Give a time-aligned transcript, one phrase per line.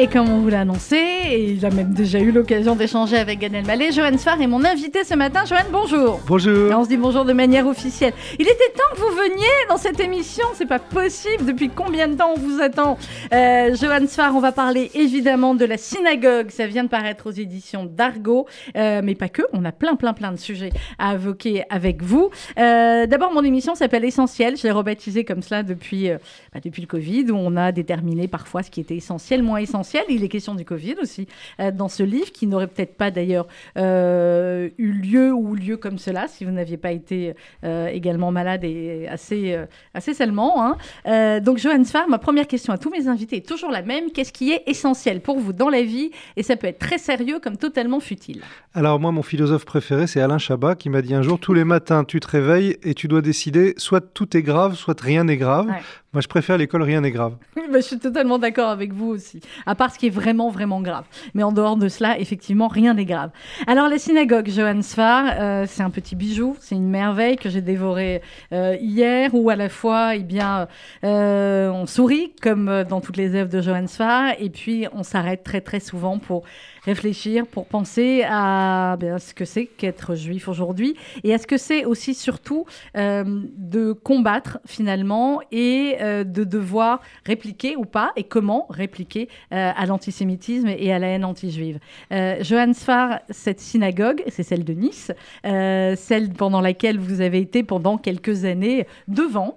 [0.00, 3.38] Et comme on vous l'a annoncé, et il a même déjà eu l'occasion d'échanger avec
[3.38, 5.44] Gad Elmaleh, Johan Sfar est mon invité ce matin.
[5.44, 6.20] Johan, bonjour.
[6.26, 6.70] Bonjour.
[6.70, 8.14] Et on se dit bonjour de manière officielle.
[8.38, 11.44] Il était temps que vous veniez dans cette émission, c'est pas possible.
[11.44, 12.96] Depuis combien de temps on vous attend?
[13.34, 16.48] Euh, Johan Sfar, on va parler évidemment de la synagogue.
[16.48, 18.46] Ça vient de paraître aux éditions d'Argo,
[18.78, 19.42] euh, mais pas que.
[19.52, 22.30] On a plein, plein, plein de sujets à évoquer avec vous.
[22.58, 24.56] Euh, D'abord, mon émission s'appelle Essentiel.
[24.56, 26.16] Je l'ai rebaptisée comme cela depuis, euh,
[26.54, 29.89] bah, depuis le Covid, où on a déterminé parfois ce qui était essentiel, moins essentiel.
[30.08, 31.26] Il est question du Covid aussi
[31.60, 35.98] euh, dans ce livre, qui n'aurait peut-être pas d'ailleurs euh, eu lieu ou lieu comme
[35.98, 39.56] cela si vous n'aviez pas été euh, également malade et assez,
[39.94, 40.76] assez seulement.
[41.04, 41.40] Hein.
[41.40, 44.10] Donc, Johan Sfar, ma première question à tous mes invités est toujours la même.
[44.12, 46.10] Qu'est-ce qui est essentiel pour vous dans la vie?
[46.36, 48.42] Et ça peut être très sérieux comme totalement futile.
[48.74, 51.64] Alors moi, mon philosophe préféré, c'est Alain Chabat qui m'a dit un jour, tous les
[51.64, 55.36] matins, tu te réveilles et tu dois décider, soit tout est grave, soit rien n'est
[55.36, 55.66] grave.
[55.66, 55.82] Ouais.
[56.12, 57.36] Moi, je préfère l'école, rien n'est grave.
[57.70, 59.40] Bah, je suis totalement d'accord avec vous aussi.
[59.64, 61.04] À part ce qui est vraiment, vraiment grave.
[61.34, 63.30] Mais en dehors de cela, effectivement, rien n'est grave.
[63.68, 67.60] Alors, la synagogue Johann Sfar, euh, c'est un petit bijou, c'est une merveille que j'ai
[67.60, 70.66] dévoré euh, hier, où à la fois, eh bien,
[71.04, 75.44] euh, on sourit, comme dans toutes les œuvres de Johann Sfar, et puis on s'arrête
[75.44, 76.42] très, très souvent pour
[76.84, 81.56] réfléchir, pour penser à bien, ce que c'est qu'être juif aujourd'hui, et à ce que
[81.56, 88.24] c'est aussi, surtout, euh, de combattre finalement et euh, de devoir répliquer ou pas, et
[88.24, 91.78] comment répliquer euh, à l'antisémitisme et à la haine anti-juive.
[92.12, 95.12] Euh, Johann Sfar, cette synagogue, c'est celle de Nice,
[95.44, 99.54] celle pendant laquelle vous avez été pendant quelques années devant,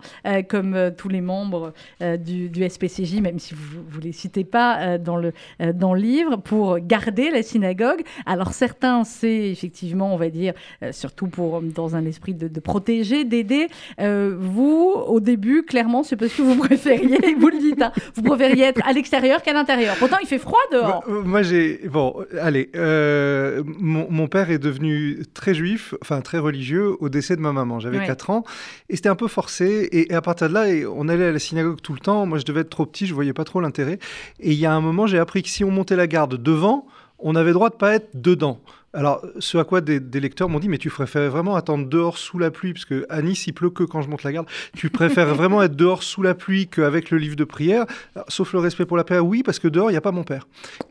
[0.49, 5.15] comme tous les membres du, du SPCJ, même si vous ne les citez pas dans,
[5.15, 5.33] le,
[5.73, 8.01] dans le livre, pour garder la synagogue.
[8.25, 12.59] Alors certains, c'est effectivement, on va dire, euh, surtout pour, dans un esprit de, de
[12.59, 13.67] protéger, d'aider.
[13.99, 18.23] Euh, vous, au début, clairement, c'est parce que vous préfériez, vous le dites, hein, vous
[18.23, 19.95] préfériez être à l'extérieur qu'à l'intérieur.
[19.99, 21.03] Pourtant, il fait froid dehors.
[21.07, 21.81] Moi, moi, j'ai...
[21.89, 22.69] Bon, allez.
[22.75, 27.51] euh, mon, mon père est devenu très juif, enfin très religieux, au décès de ma
[27.51, 27.79] maman.
[27.79, 28.07] J'avais Ouais.
[28.07, 28.43] 4 ans.
[28.89, 29.89] Et c'était un peu forcé.
[29.91, 32.25] Et, et à partir de là, et on allait à la synagogue tout le temps.
[32.25, 33.99] Moi, je devais être trop petit, je voyais pas trop l'intérêt.
[34.39, 36.85] Et il y a un moment, j'ai appris que si on montait la garde devant,
[37.19, 38.59] on avait droit de pas être dedans.
[38.95, 42.17] Alors, ce à quoi des, des lecteurs m'ont dit, mais tu préférais vraiment attendre dehors
[42.19, 44.47] sous la pluie, parce que à Nice, il pleut que quand je monte la garde.
[44.75, 48.53] Tu préfères vraiment être dehors sous la pluie qu'avec le livre de prière, Alors, sauf
[48.53, 50.47] le respect pour la paix, oui, parce que dehors, il n'y a pas mon père.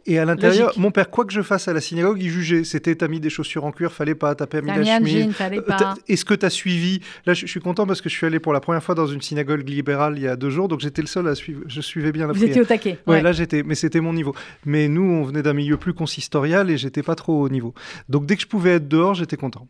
[0.07, 2.65] Et à l'intérieur, mon père, quoi que je fasse à la synagogue, il jugeait.
[2.65, 5.29] C'était, t'as mis des chaussures en cuir, fallait pas, t'as pas mis T'as la chemise.
[5.41, 7.01] Euh, t'as- Est-ce que tu as suivi?
[7.25, 9.07] Là, je, je suis content parce que je suis allé pour la première fois dans
[9.07, 11.61] une synagogue libérale il y a deux jours, donc j'étais le seul à suivre.
[11.69, 12.49] Je suivais bien la Vous prière.
[12.51, 12.99] étiez au taquet.
[13.07, 13.23] Ouais, Ouais.
[13.23, 14.35] là j'étais, mais c'était mon niveau.
[14.67, 17.75] Mais nous, on venait d'un milieu plus consistorial et j'étais pas trop au niveau.
[18.09, 19.67] Donc dès que je pouvais être dehors, j'étais content.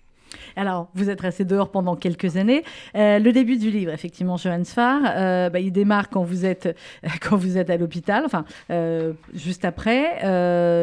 [0.56, 2.64] Alors, vous êtes resté dehors pendant quelques années.
[2.94, 6.76] Euh, le début du livre, effectivement, Johann Sfar, euh, bah, il démarre quand vous êtes,
[7.20, 10.20] quand vous êtes à l'hôpital, enfin, euh, juste après.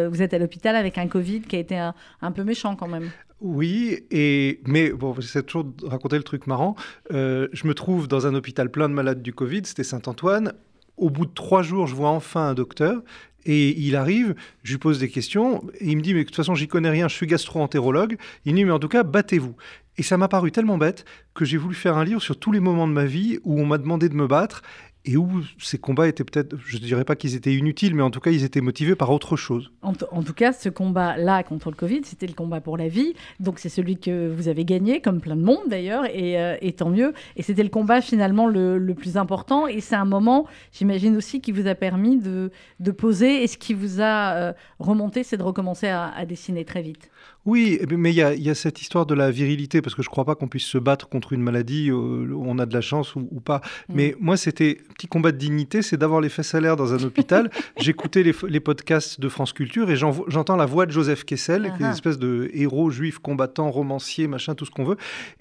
[0.10, 2.88] vous êtes à l'hôpital avec un Covid qui a été un, un peu méchant quand
[2.88, 3.10] même.
[3.42, 6.76] Oui, et mais bon, j'essaie toujours de raconter le truc marrant.
[7.10, 10.54] Je me trouve dans un hôpital plein de malades du Covid, c'était Saint-Antoine.
[10.98, 13.02] Au bout de trois jours, je vois enfin un docteur.
[13.46, 16.36] Et il arrive, je lui pose des questions, et il me dit, mais de toute
[16.36, 18.18] façon, j'y connais rien, je suis gastro-entérologue.
[18.46, 19.56] Il me dit, mais en tout cas, battez-vous.
[19.98, 22.62] Et ça m'a paru tellement bête que j'ai voulu faire un livre sur tous les
[22.62, 24.62] moments de ma vie où on m'a demandé de me battre
[25.06, 28.12] et où ces combats étaient peut-être, je ne dirais pas qu'ils étaient inutiles, mais en
[28.12, 29.72] tout cas, ils étaient motivés par autre chose.
[29.82, 33.14] En, tout cas, ce combat-là contre le Covid, c'était le combat pour la vie.
[33.40, 36.74] Donc, c'est celui que vous avez gagné, comme plein de monde d'ailleurs, et, euh, et
[36.74, 37.14] tant mieux.
[37.38, 39.68] Et c'était le combat finalement le, le plus important.
[39.68, 42.52] Et c'est un moment, j'imagine aussi, qui vous a permis de,
[42.82, 43.42] de poser.
[43.44, 47.10] Et ce qui vous a euh, remonté, c'est de recommencer à, à dessiner très vite.
[47.46, 49.96] Oui, eh mais il y, a- il y a cette histoire de la virilité, parce
[49.96, 52.66] que je ne crois pas qu'on puisse se battre contre une maladie, euh, on a
[52.66, 53.62] de la chance ou, ou pas.
[53.88, 53.94] Mm.
[53.96, 57.02] Mais moi, c'était petit combat de dignité, c'est d'avoir les fesses à l'air dans un
[57.04, 57.50] hôpital.
[57.80, 61.72] J'écoutais les, les podcasts de France Culture et j'en- j'entends la voix de Joseph Kessel,
[61.78, 64.98] qui est une espèce de héros juif, combattant, romancier, machin, tout ce qu'on veut.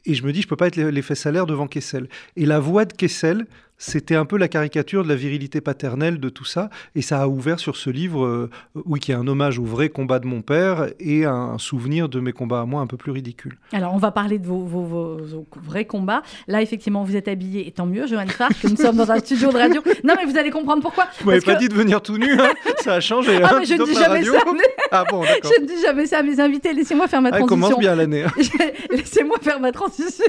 [0.07, 2.09] Et je me dis, je peux pas être les, les fesses à l'air devant Kessel.
[2.37, 3.47] Et la voix de Kessel,
[3.79, 6.69] c'était un peu la caricature de la virilité paternelle de tout ça.
[6.95, 8.51] Et ça a ouvert sur ce livre, euh,
[8.85, 12.19] oui, qui est un hommage au vrai combat de mon père et un souvenir de
[12.21, 13.57] mes combats à moi un peu plus ridicules.
[13.73, 16.23] Alors, on va parler de vos, vos- vos- vos vrais combats.
[16.49, 19.51] Là, effectivement, vous êtes habillé, et tant mieux, Johan que nous sommes dans un studio
[19.53, 19.81] de radio.
[20.05, 21.07] Non, mais vous allez comprendre pourquoi.
[21.21, 22.51] Vous m'avez pas que- dit de venir tout nu, hein
[22.83, 23.39] ça a changé.
[23.43, 24.33] Ah, hein, mais je ne dis jamais radio.
[24.35, 24.41] ça.
[24.91, 25.23] Ah bon.
[25.23, 26.73] Je ne dis jamais ça à mes invités.
[26.73, 27.69] Laissez-moi faire ma Ah, Elle transition.
[27.69, 28.25] commence bien l'année.
[28.25, 28.33] hein.
[28.91, 30.25] Laissez-moi faire ma transition.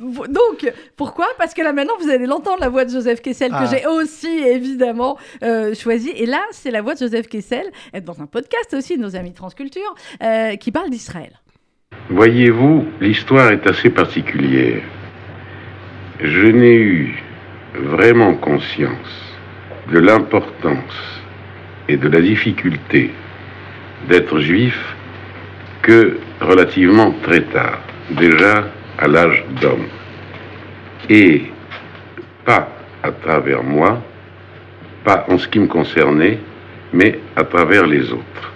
[0.00, 1.26] Donc, pourquoi?
[1.38, 3.66] Parce que là, maintenant, vous allez l'entendre, la voix voix de Joseph Kessel que Ah.
[3.70, 6.10] j'ai aussi évidemment euh, choisie.
[6.16, 9.14] Et là, c'est la voix de Joseph Kessel, euh, dans un podcast aussi de nos
[9.14, 11.30] amis de France Culture, euh, qui parle d'Israël.
[12.10, 14.82] Voyez-vous, l'histoire est assez particulière.
[16.20, 17.22] Je n'ai eu
[17.74, 19.12] vraiment conscience
[19.92, 20.98] de l'importance
[21.88, 23.12] et de la difficulté
[24.08, 24.76] d'être juif
[25.82, 27.78] que relativement très tard,
[28.10, 28.64] déjà
[28.98, 29.86] à l'âge d'homme.
[31.08, 31.42] Et
[32.44, 32.68] pas
[33.02, 34.02] à travers moi,
[35.04, 36.38] pas en ce qui me concernait,
[36.92, 38.52] mais à travers les autres.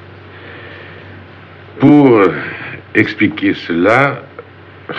[1.78, 2.22] Pour
[2.94, 4.22] expliquer cela,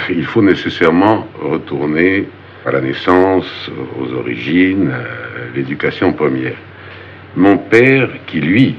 [0.09, 2.27] il faut nécessairement retourner
[2.65, 4.91] à la naissance, aux origines,
[5.56, 6.56] l'éducation première.
[7.36, 8.75] Mon père, qui lui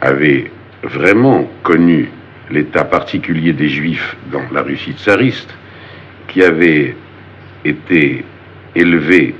[0.00, 0.50] avait
[0.82, 2.10] vraiment connu
[2.50, 5.52] l'état particulier des juifs dans la Russie tsariste,
[6.28, 6.94] qui avait
[7.64, 8.24] été
[8.74, 9.34] élevé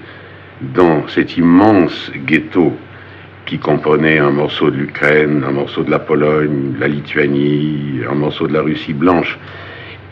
[0.60, 2.72] dans cet immense ghetto
[3.44, 8.48] qui comprenait un morceau de l'Ukraine, un morceau de la Pologne, la Lituanie, un morceau
[8.48, 9.38] de la Russie blanche,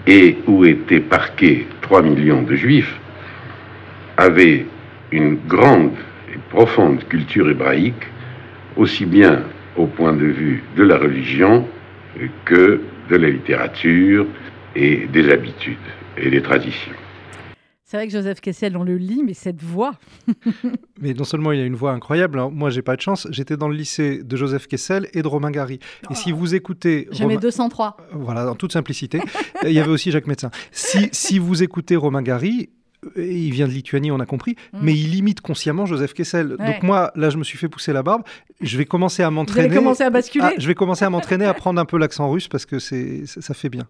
[0.07, 2.99] et où étaient parqués 3 millions de juifs,
[4.17, 4.67] avait
[5.11, 5.93] une grande
[6.33, 8.07] et profonde culture hébraïque,
[8.77, 9.43] aussi bien
[9.77, 11.67] au point de vue de la religion
[12.45, 14.27] que de la littérature
[14.77, 15.77] et des habitudes
[16.17, 16.93] et des traditions.
[17.95, 19.95] C'est vrai que Joseph Kessel, on le lit, mais cette voix.
[21.01, 23.57] Mais non seulement il a une voix incroyable, hein, moi j'ai pas de chance, j'étais
[23.57, 25.79] dans le lycée de Joseph Kessel et de Romain Gary.
[26.11, 27.07] Et si vous écoutez...
[27.13, 27.97] Je mets Romain- 203.
[28.15, 29.21] Voilà, en toute simplicité.
[29.63, 30.51] il y avait aussi Jacques Médecin.
[30.73, 32.71] Si, si vous écoutez Romain Gary,
[33.17, 34.79] il vient de Lituanie, on a compris, Mm.
[34.83, 36.57] mais il imite consciemment Joseph Kessel.
[36.59, 36.67] Ouais.
[36.67, 38.23] Donc moi, là, je me suis fait pousser la barbe.
[38.61, 39.67] Je vais commencer à Vous m'entraîner.
[39.67, 40.45] allez commencer à basculer.
[40.47, 43.27] Ah, je vais commencer à m'entraîner à prendre un peu l'accent russe parce que c'est
[43.27, 43.87] ça, ça fait bien.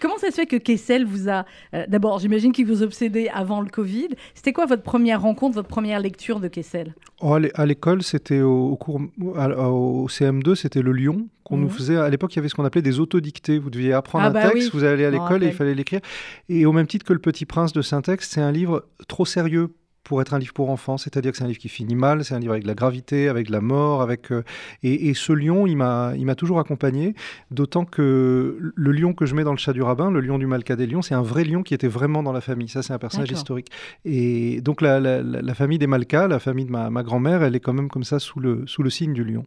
[0.00, 1.44] Comment ça se fait que Kessel vous a.
[1.72, 4.08] euh, D'abord, j'imagine qu'il vous obsédait avant le Covid.
[4.34, 6.94] C'était quoi votre première rencontre, votre première lecture de Kessel?
[7.20, 9.00] Oh, à l'é- à l'école, c'était au, au cours
[9.36, 11.72] à- au CM2, c'était le Lyon qu'on nous Mhm.
[11.72, 11.96] faisait.
[11.96, 13.58] À l'époque, il y avait ce qu'on appelait des autodictées.
[13.58, 15.74] Vous deviez apprendre Ah un bah texte, oui, vous allez à l'école et il fallait
[15.74, 16.00] l'écrire.
[16.48, 19.70] Et au même titre que Le Petit Prince de Saint-Texte, c'est un livre trop sérieux
[20.08, 22.34] pour être un livre pour enfants, c'est-à-dire que c'est un livre qui finit mal, c'est
[22.34, 24.42] un livre avec de la gravité, avec de la mort, avec euh,
[24.82, 27.14] et, et ce lion, il m'a, il m'a toujours accompagné,
[27.50, 30.46] d'autant que le lion que je mets dans le chat du rabbin, le lion du
[30.46, 32.68] Malka des lions, c'est un vrai lion qui était vraiment dans la famille.
[32.68, 33.68] Ça, c'est un personnage historique.
[34.04, 37.60] Et donc la- la famille des Malka, la famille de ma, ma grand-mère, elle est
[37.60, 39.44] quand même comme ça sous le, sous le signe du lion.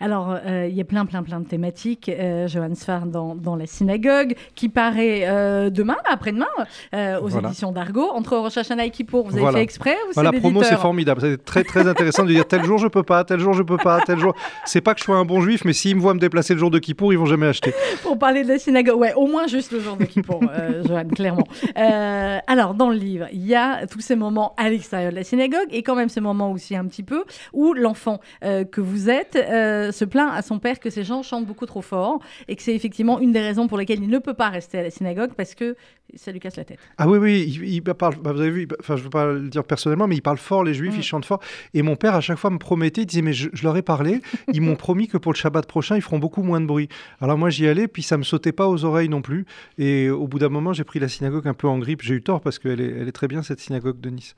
[0.00, 2.08] Alors, euh, il y a plein, plein, plein de thématiques.
[2.08, 6.46] Euh, Johann Sfar dans, dans la synagogue, qui paraît euh, demain, après-demain,
[6.94, 7.48] euh, aux Voilà.
[7.48, 8.08] éditions d'Argo.
[8.14, 9.58] Entre Rosh Hashanah et Kippour, vous avez Voilà.
[9.58, 11.20] fait exprès ou Voilà, la promo, c'est formidable.
[11.20, 13.76] C'est très, très intéressant de dire tel jour je peux pas, tel jour je peux
[13.76, 14.34] pas, tel jour.
[14.64, 16.60] C'est pas que je sois un bon juif, mais s'ils me voient me déplacer le
[16.60, 17.74] jour de Kippour, ils vont jamais acheter.
[18.04, 21.08] Pour parler de la synagogue, ouais, au moins juste le jour de Kippour, euh, Johan,
[21.08, 21.46] clairement.
[21.74, 25.66] Alors, dans le livre, il y a tous ces moments à l'extérieur de la synagogue
[25.72, 29.36] et quand même ce moment aussi un petit peu où l'enfant que vous êtes
[29.88, 32.62] euh, se plaint à son père que ces gens chantent beaucoup trop fort et que
[32.62, 35.32] c'est effectivement une des raisons pour lesquelles il ne peut pas rester à la synagogue
[35.36, 35.76] parce que
[36.14, 36.78] ça lui casse la tête.
[36.96, 39.26] Ah oui, oui, il, il parle, bah, vous avez vu, enfin je ne veux pas
[39.26, 40.98] le dire personnellement, mais il parle fort, les juifs, Mm.
[40.98, 41.40] ils chantent fort.
[41.74, 43.82] Et mon père, à chaque fois, me promettait, il disait, mais je, je leur ai
[43.82, 44.20] parlé,
[44.52, 46.88] ils m'ont promis que pour le Shabbat prochain, ils feront beaucoup moins de bruit.
[47.20, 49.44] Alors moi, j'y allais, puis ça me sautait pas aux oreilles non plus.
[49.76, 52.00] Et au bout d'un moment, j'ai pris la synagogue un peu en grippe.
[52.02, 54.34] J'ai eu tort parce qu'elle est, elle est très bien, cette synagogue de Nice.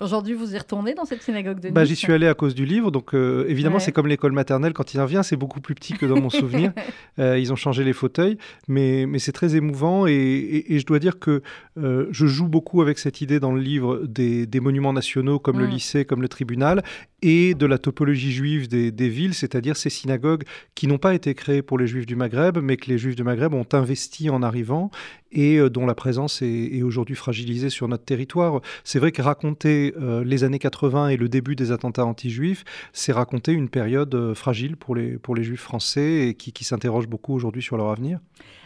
[0.00, 2.54] Aujourd'hui, vous y retournez dans cette synagogue de Bah, Nice j'y suis allé à cause
[2.54, 3.80] du livre, donc euh, évidemment Ouais.
[3.80, 6.72] c'est comme l'école maternelle quand il revient, c'est beaucoup plus petit que dans mon souvenir.
[7.18, 10.86] Euh, ils ont changé les fauteuils, mais, mais c'est très émouvant et, et- et je
[10.86, 11.42] dois dire que
[11.78, 15.58] euh, je joue beaucoup avec cette idée dans le livre des, des monuments nationaux comme
[15.58, 15.70] le Mm.
[15.70, 16.82] lycée, comme le tribunal,
[17.22, 21.62] et de la topologie juive des, villes, c'est-à-dire ces synagogues qui n'ont pas été créées
[21.62, 24.90] pour les juifs du Maghreb, mais que les juifs du Maghreb ont investi en arrivant
[25.32, 28.60] et euh, dont la présence est, est aujourd'hui fragilisée sur notre territoire.
[28.84, 33.12] C'est vrai que raconter euh, les années 80 et le début des attentats anti-juifs, c'est
[33.12, 37.08] raconter une période euh, fragile pour les, pour les juifs français et qui, qui s'interrogent
[37.08, 38.20] beaucoup aujourd'hui sur leur avenir.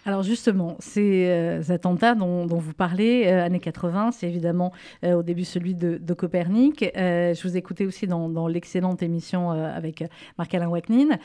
[0.07, 5.23] Alors justement, ces euh, attentats dont, vous parlez, euh, années 80, c'est évidemment euh, au
[5.23, 6.85] début celui de, Copernic.
[6.95, 10.05] Je vous écoutais aussi dans, l'excellente émission avec
[10.39, 11.19] Marc-Alain Wacknin,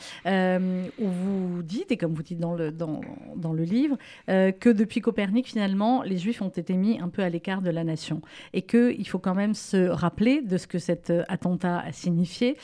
[0.98, 3.96] où vous dites, et comme vous dites dans le, dans, le livre,
[4.26, 7.84] que depuis Copernic, finalement, les Juifs ont été mis un peu à l'écart de la
[7.84, 8.20] nation.
[8.52, 12.56] Et qu'il faut quand même se rappeler de ce que cet attentat a signifié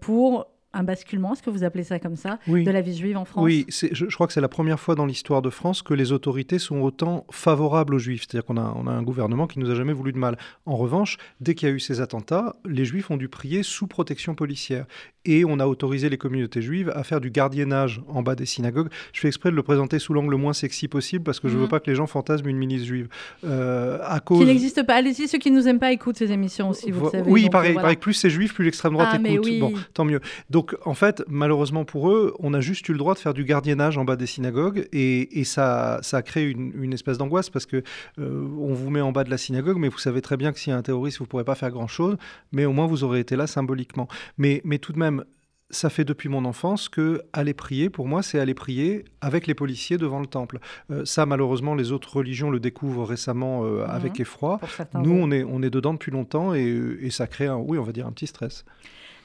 [0.00, 2.64] pour un basculement, est-ce que vous appelez ça comme ça, Oui.
[2.64, 4.94] de la vie juive en France Oui, je, je crois que c'est la première fois
[4.94, 8.22] dans l'histoire de France que les autorités sont autant favorables aux juifs.
[8.28, 10.36] C'est-à-dire qu'on a, on a un gouvernement qui nous a jamais voulu de mal.
[10.66, 13.86] En revanche, dès qu'il y a eu ces attentats, les juifs ont dû prier sous
[13.86, 14.86] protection policière.
[15.24, 18.88] et on a autorisé les communautés juives à faire du gardiennage en bas des synagogues.
[19.12, 21.54] Je fais exprès de le présenter sous l'angle le moins sexy possible parce que je
[21.54, 21.70] ne veux Mhm.
[21.70, 23.06] pas que les gens fantasment une milice juive.
[23.44, 24.46] Euh, à Qui cause...
[24.46, 24.94] n'existe pas.
[24.96, 27.30] Allez-y, ceux qui nous aiment pas écoutent ces émissions aussi, vous Vo- le savez.
[27.30, 27.96] Oui, donc, il paraît, euh, il voilà.
[27.96, 29.44] plus c'est juif, plus l'extrême droite Ah, écoute.
[29.46, 29.60] oui.
[29.60, 30.20] Bon, tant mieux.
[30.50, 33.44] Donc, en fait, malheureusement pour eux, on a juste eu le droit de faire du
[33.44, 37.50] gardiennage en bas des synagogues et, et ça, ça a créé une, une espèce d'angoisse
[37.50, 37.82] parce que
[38.18, 40.58] euh, on vous met en bas de la synagogue, mais vous savez très bien que
[40.58, 42.16] s'il y a un terroriste, vous ne pourrez pas faire grand-chose,
[42.52, 44.08] mais au moins vous aurez été là symboliquement.
[44.38, 45.24] Mais, mais tout de même,
[45.70, 49.54] ça fait depuis mon enfance que aller prier, pour moi, c'est aller prier avec les
[49.54, 50.58] policiers devant le temple.
[50.90, 54.58] Euh, ça, malheureusement, les autres religions le découvrent récemment euh, avec effroi.
[54.58, 57.56] Pour certains, Nous, on est, on est dedans depuis longtemps et, et ça crée, un,
[57.56, 58.64] oui, on va dire un petit stress.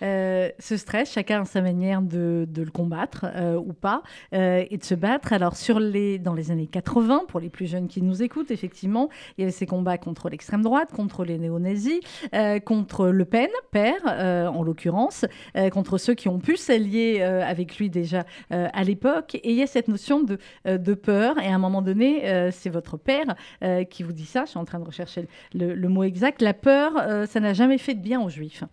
[0.03, 4.77] Euh, ce stress, chacun a sa manière de, le combattre euh, ou pas, euh, et
[4.77, 5.33] de se battre.
[5.33, 9.09] Alors, sur les, dans les années 80, pour les plus jeunes qui nous écoutent, effectivement,
[9.37, 11.99] il y avait ces combats contre l'extrême droite, contre les néo-nazis,
[12.65, 15.25] contre Le Pen, père, en l'occurrence,
[15.71, 19.35] contre ceux qui ont pu s'allier avec lui déjà à l'époque.
[19.35, 22.97] Et il y a cette notion de, peur, et à un moment donné, c'est votre
[22.97, 23.35] père
[23.89, 26.93] qui vous dit ça, je suis en train de rechercher le, mot exact, la peur,
[27.27, 28.63] ça n'a jamais fait de bien aux juifs.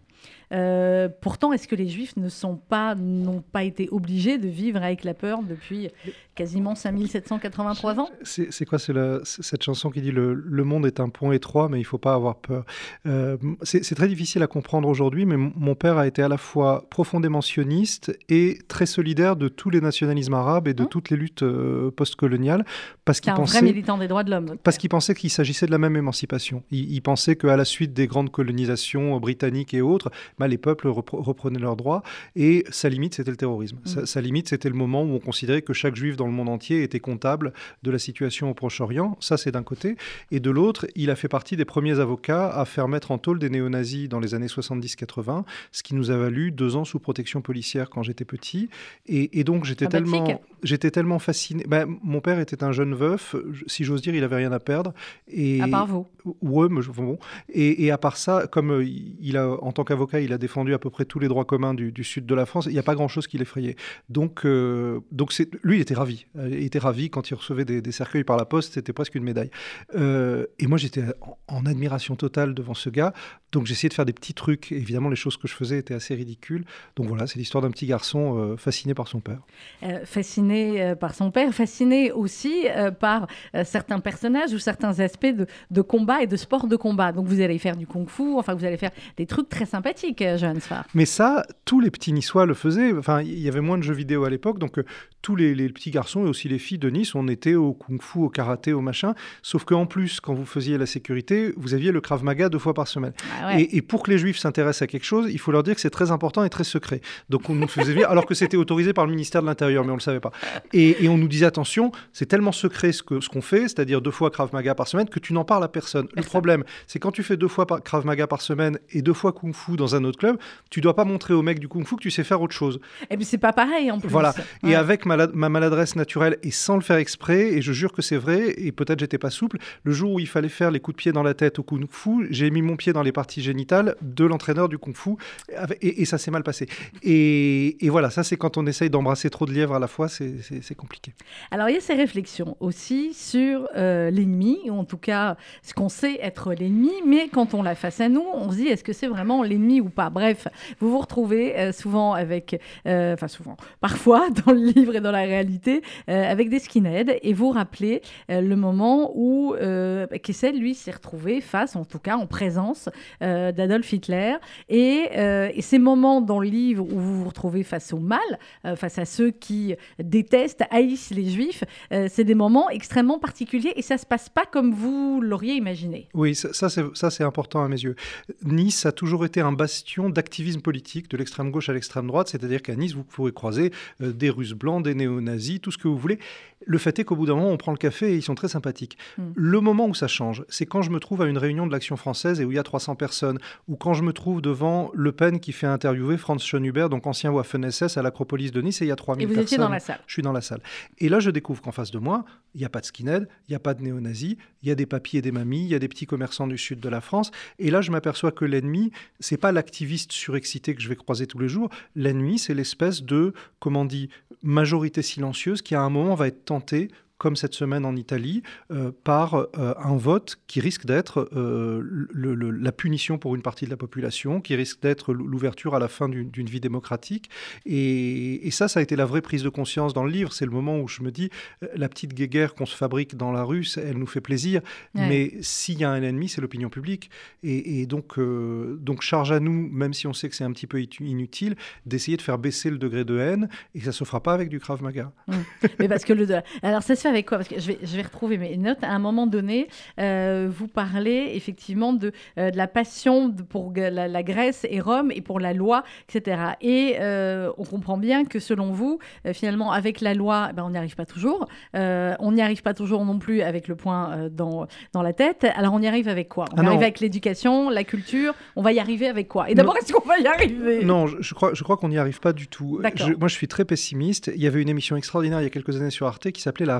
[0.52, 4.82] Euh, pourtant, est-ce que les Juifs ne sont pas, n'ont pas été obligés de vivre
[4.82, 5.88] avec la peur depuis
[6.34, 8.08] quasiment 5783 ans?
[8.22, 11.68] C'est quoi C'est la- cette chanson qui dit le, le monde est un pont étroit,
[11.68, 12.64] mais il faut pas avoir peur.
[13.06, 16.86] Euh, c'est très difficile à comprendre aujourd'hui, mais mon- père a été à la fois
[16.88, 20.88] profondément sioniste et très solidaire de tous les nationalismes arabes et de Hum.
[20.88, 22.64] toutes les luttes euh, postcoloniales,
[23.04, 24.56] parce qu'il un vrai pensait militant des droits de l'homme.
[24.62, 26.62] Parce qu'il pensait qu'il s'agissait de la même émancipation.
[26.70, 30.88] Il, il pensait qu'à la suite des grandes colonisations britanniques et autres, bah, les peuples
[30.88, 32.02] repre- reprenaient leurs droits
[32.36, 33.78] et sa limite, c'était le terrorisme.
[33.84, 34.06] Sa, Mhm.
[34.06, 36.82] sa limite, c'était le moment où on considérait que chaque juif dans le monde entier
[36.82, 39.16] était comptable de la situation au Proche-Orient.
[39.20, 39.96] Ça, c'est d'un côté.
[40.30, 43.38] Et de l'autre, il a fait partie des premiers avocats à faire mettre en tôle
[43.38, 47.40] des néo-nazis dans les années 70-80, ce qui nous a valu deux ans sous protection
[47.42, 48.68] policière quand j'étais petit.
[49.06, 51.64] Et, et donc, j'étais tellement, j'étais tellement fasciné.
[51.68, 53.36] Bah, mon père était un jeune veuf.
[53.66, 54.92] Si j'ose dire, il avait rien à perdre.
[55.28, 55.60] Et...
[55.60, 56.06] À part vous.
[56.42, 57.18] Ouais, mais bon.
[57.52, 60.78] Et, et à part ça, comme il a, en tant qu'avocat, il a défendu à
[60.78, 62.94] peu près tous les droits communs du, sud de la France, il n'y a pas
[62.94, 63.76] grand-chose qui l'effrayait.
[64.08, 66.26] Donc, euh, donc lui, il était ravi.
[66.36, 69.24] Euh, Il était ravi quand il recevait des, cercueils par la poste, c'était presque une
[69.24, 69.50] médaille.
[69.94, 71.04] Euh, et moi, j'étais
[71.48, 73.12] en admiration totale devant ce gars.
[73.54, 74.70] Donc, j'essayais de faire des petits trucs.
[74.70, 76.64] Évidemment, les choses que je faisais étaient assez ridicules.
[76.96, 79.38] Donc voilà, c'est l'histoire d'un petit garçon euh, fasciné par son père.
[79.82, 82.66] Euh, fasciné euh, par son père, fasciné aussi
[83.00, 83.26] par
[83.64, 87.12] certains personnages ou certains aspects de, de combat et de sport de combat.
[87.12, 90.58] Donc vous allez faire du kung-fu, enfin vous allez faire des trucs très sympathiques, Johan
[90.60, 90.84] Sfar.
[90.94, 92.92] Mais ça, tous les petits Niçois le faisaient.
[92.92, 94.80] Enfin, il y avait moins de jeux vidéo à l'époque, donc
[95.22, 98.18] tous les, les petits garçons et aussi les filles de Nice, on était au kung-fu,
[98.18, 99.14] au karaté, au machin.
[99.42, 102.74] Sauf qu'en plus, quand vous faisiez la sécurité, vous aviez le krav maga deux fois
[102.74, 103.12] par semaine.
[103.40, 103.62] Ah ouais.
[103.62, 105.80] Et, et pour que les juifs s'intéressent à quelque chose, il faut leur dire que
[105.80, 107.00] c'est très important et très secret.
[107.30, 109.90] Donc on nous faisait venir, alors que c'était autorisé par le ministère de l'Intérieur, mais
[109.90, 110.32] on ne le savait pas.
[110.72, 114.00] Et, et on nous disait attention, c'est tellement secret ce que- ce qu'on fait, c'est-à-dire
[114.00, 116.08] deux fois Krav Maga par semaine, que tu n'en parles à personne.
[116.16, 119.32] Le problème, c'est quand tu fais deux fois Krav Maga par semaine et deux fois
[119.32, 120.36] Kung Fu dans un autre club,
[120.70, 122.80] tu dois pas montrer au mec du Kung Fu que tu sais faire autre chose.
[123.10, 124.08] Et puis c'est pas pareil en plus.
[124.08, 124.34] Voilà.
[124.66, 128.02] Et avec ma, ma maladresse naturelle et sans le faire exprès, et je jure que
[128.02, 130.96] c'est vrai, et peut-être j'étais pas souple, le jour où il fallait faire les coups
[130.96, 133.33] de pied dans la tête au kung fu, j'ai mis mon pied dans les parties
[133.42, 135.10] génitales de l'entraîneur du kung fu,
[135.56, 136.66] avec- et, ça s'est mal passé.
[137.02, 140.08] Et, et voilà, ça c'est quand on essaye d'embrasser trop de lièvres à la fois,
[140.08, 141.12] c'est- compliqué.
[141.50, 145.72] Alors il y a ces réflexions aussi sur euh, l'ennemi, ou en tout cas ce
[145.72, 148.82] qu'on sait être l'ennemi, mais quand on l'a face à nous, on se dit est-ce
[148.82, 150.10] que c'est vraiment l'ennemi ou pas?
[150.10, 150.48] Bref,
[150.80, 155.12] vous vous retrouvez euh, souvent avec, euh, enfin souvent, parfois dans le livre et dans
[155.12, 160.90] la réalité, avec des skinheads, et vous rappelez le moment où euh, Kessel, lui, s'est
[160.90, 162.88] retrouvé face, en tout cas en présence
[163.22, 164.34] euh, d'Adolf Hitler,
[164.68, 168.20] et, euh, et ces moments dans le livre où vous vous retrouvez face au mal,
[168.64, 173.82] euh, face à ceux qui détestent, haïssent les juifs, c'est des moments extrêmement particuliers et
[173.82, 176.08] ça se passe pas comme vous l'auriez imaginé.
[176.14, 177.96] Oui, ça, ça, c'est- important à mes yeux.
[178.44, 182.60] Nice a toujours été un bastion d'activisme politique, de l'extrême gauche à l'extrême droite, c'est-à-dire
[182.62, 186.18] qu'à Nice, vous pourrez croiser des Russes blancs, des néo-nazis, tout ce que vous voulez.
[186.66, 188.48] Le fait est qu'au bout d'un moment, on prend le café et ils sont très
[188.48, 188.98] sympathiques.
[189.18, 189.22] Mm.
[189.34, 191.96] Le moment où ça change, c'est quand je me trouve à une réunion de l'Action
[191.96, 195.12] française et où il y a 300 personnes, ou quand je me trouve devant Le
[195.12, 198.88] Pen qui fait interviewer Franz Schönhuber, donc ancien Waffen-SS à l'Acropolis de Nice, et il
[198.88, 199.44] y a 3000 Et vous personnes.
[199.44, 200.00] étiez dans la salle.
[200.06, 200.60] Je suis dans la salle.
[200.98, 203.52] Et là, je découvre qu'en face de moi, il n'y a pas de skinhead, il
[203.52, 205.74] n'y a pas de néo-nazis, il y a des papis et des mamies, il y
[205.74, 207.30] a des petits commerçants du sud de la France.
[207.58, 208.90] Et là, je m'aperçois que l'ennemi,
[209.20, 211.68] c'est pas l'activiste surexcité que je vais croiser tous les jours.
[211.96, 214.08] L'ennemi, c'est l'espèce de, comment on dit,
[214.42, 218.90] majorité silencieuse qui à un moment va être tentée comme cette semaine en Italie, euh,
[219.04, 219.46] par euh,
[219.78, 224.56] un vote qui risque d'être euh, la punition pour une partie de la population, qui
[224.56, 227.30] risque d'être l'ouverture à la fin d'une vie démocratique.
[227.66, 230.32] Et, ça, ça a été la vraie prise de conscience dans le livre.
[230.32, 231.30] C'est le moment où je me dis,
[231.74, 234.60] la petite guéguerre qu'on se fabrique dans la rue, elle nous fait plaisir,
[234.94, 237.10] mais s'il y a un ennemi, c'est l'opinion publique.
[237.42, 240.84] Et, donc, donc, charge à nous, même si on sait que c'est un petit peu
[241.00, 241.56] inutile,
[241.86, 244.48] d'essayer de faire baisser le degré de haine, et ça ne se fera pas avec
[244.48, 245.12] du Krav Maga.
[245.26, 245.32] Mmh.
[245.78, 246.26] mais parce que le...
[246.62, 248.82] Alors, ça avec quoi Parce que je vais, je vais retrouver mes notes.
[248.82, 249.68] À un moment donné,
[250.00, 255.20] euh, vous parlez effectivement de, euh, de la passion pour la, Grèce et Rome et
[255.20, 256.40] pour la loi, etc.
[256.60, 258.98] Et euh, on comprend bien que selon vous,
[259.32, 261.46] finalement, avec la loi, ben, on n'y arrive pas toujours.
[261.74, 265.46] on n'y arrive pas toujours non plus avec le point dans, dans la tête.
[265.56, 266.46] Alors on y arrive avec quoi?
[266.52, 268.34] On ah arrive avec l'éducation, la culture.
[268.56, 269.50] On va y arriver avec quoi?
[269.50, 270.84] Et d'abord, est-ce qu'on va y arriver?
[270.84, 272.80] Non, je, crois, je crois qu'on n'y arrive pas du tout.
[273.18, 274.30] moi, je suis très pessimiste.
[274.34, 276.66] Il y avait une émission extraordinaire il y a quelques années sur Arte qui s'appelait
[276.66, 276.78] La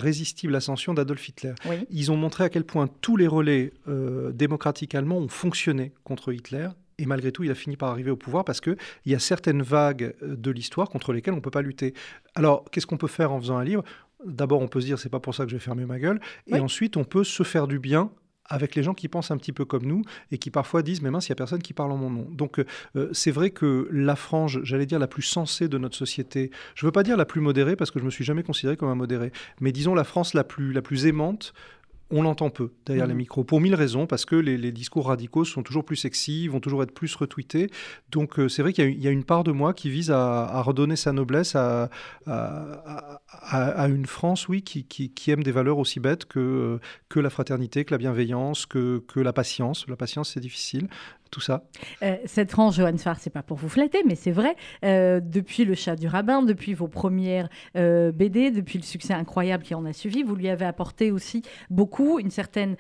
[0.54, 1.54] ascension d'Adolf Hitler.
[1.90, 6.33] Ils ont montré à quel point tous les relais euh, démocratiques allemands ont fonctionné contre
[6.33, 6.68] Hitler.
[6.99, 9.62] Et malgré tout, il a fini par arriver au pouvoir parce qu'il y a certaines
[9.62, 11.94] vagues euh, de l'histoire contre lesquelles on ne peut pas lutter.
[12.35, 13.85] Alors, qu'est-ce qu'on peut faire en faisant un livre?
[14.25, 16.21] D'abord, on peut se dire, c'est pas pour ça que je vais fermer ma gueule.
[16.47, 18.11] Et ensuite, on peut se faire du bien
[18.47, 21.11] avec les gens qui pensent un petit peu comme nous et qui parfois disent mais
[21.11, 22.27] mince il n'y a personne qui parle en mon nom.
[22.31, 22.61] Donc
[22.97, 26.85] euh, c'est vrai que la frange j'allais dire la plus sensée de notre société je
[26.85, 28.89] ne veux pas dire la plus modérée parce que je me suis jamais considéré comme
[28.89, 31.55] un modéré mais disons la France la plus la plus aimante
[32.14, 33.18] on l'entend peu derrière les mmh.
[33.18, 36.83] micros, pour mille raisons, parce que les, discours radicaux sont toujours plus sexy, vont toujours
[36.83, 37.71] être plus retweetés.
[38.11, 40.97] Donc euh, c'est vrai qu'il y, a une part de moi qui vise à, redonner
[40.97, 41.90] sa noblesse à,
[42.26, 46.78] à, une France, oui, qui, qui, aime des valeurs aussi bêtes que,
[47.09, 49.87] que la fraternité, que la bienveillance, que, que la patience.
[49.88, 50.88] La patience, c'est difficile
[51.35, 51.64] tout ça
[52.03, 54.55] euh, Cette France, Johan Farr, c'est pas pour vous flatter, mais c'est vrai.
[54.85, 59.64] Euh, depuis Le Chat du Rabbin, depuis vos premières euh, BD, depuis le succès incroyable
[59.64, 62.76] qui en a suivi, vous lui avez apporté aussi beaucoup, une certaine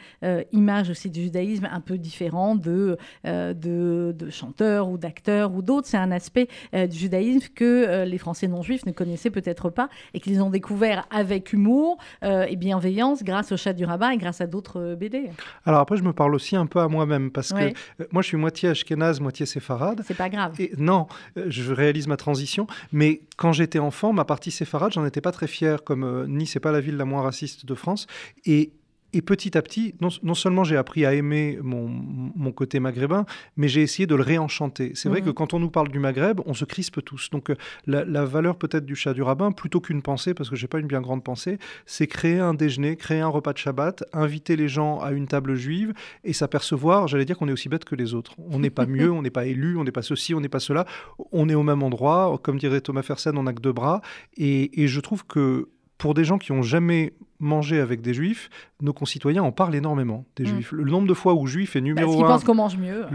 [0.52, 5.88] image aussi du judaïsme un peu différent de, de, de chanteurs ou d'acteurs ou d'autres.
[5.88, 10.42] C'est un aspect du judaïsme que les Français non-juifs ne connaissaient peut-être pas et qu'ils
[10.42, 14.94] ont découvert avec humour et bienveillance grâce au Chat du Rabbin et grâce à d'autres
[14.94, 15.30] BD.
[15.64, 17.72] Alors après, je me parle aussi un peu à moi-même parce que
[18.12, 20.02] moi, je suis moitié ashkénaze, moitié séfarade.
[20.06, 20.52] C'est pas grave.
[20.58, 22.66] Et, non, je réalise ma transition.
[22.92, 25.82] Mais quand j'étais enfant, ma partie séfarade, j'en étais pas très fier.
[25.82, 28.06] Comme euh, Nice n'est pas la ville la moins raciste de France.
[28.44, 28.70] Et
[29.14, 33.82] et petit à petit, non, seulement j'ai appris à aimer mon, côté maghrébin, mais j'ai
[33.82, 34.92] essayé de le réenchanter.
[34.94, 35.26] C'est vrai mhm.
[35.26, 37.30] que quand on nous parle du Maghreb, on se crispe tous.
[37.30, 40.66] Donc euh, la, valeur peut-être du chat du rabbin, plutôt qu'une pensée, parce que j'ai
[40.66, 44.56] pas une bien grande pensée, c'est créer un déjeuner, créer un repas de Shabbat, inviter
[44.56, 47.94] les gens à une table juive et s'apercevoir, j'allais dire qu'on est aussi bête que
[47.94, 48.34] les autres.
[48.50, 50.60] On n'est pas mieux, on n'est pas élu, on n'est pas ceci, on n'est pas
[50.60, 50.86] cela.
[51.32, 52.38] On est au même endroit.
[52.42, 54.02] Comme dirait Thomas Fersen, on n'a que deux bras.
[54.36, 58.50] Et, et je trouve que pour des gens qui n'ont jamais mangé avec des juifs,
[58.82, 60.46] nos concitoyens en parlent énormément des mm.
[60.46, 60.72] juifs.
[60.72, 63.06] Le nombre de fois où juif est numéro Parce qu'ils pensent qu'on mange mieux.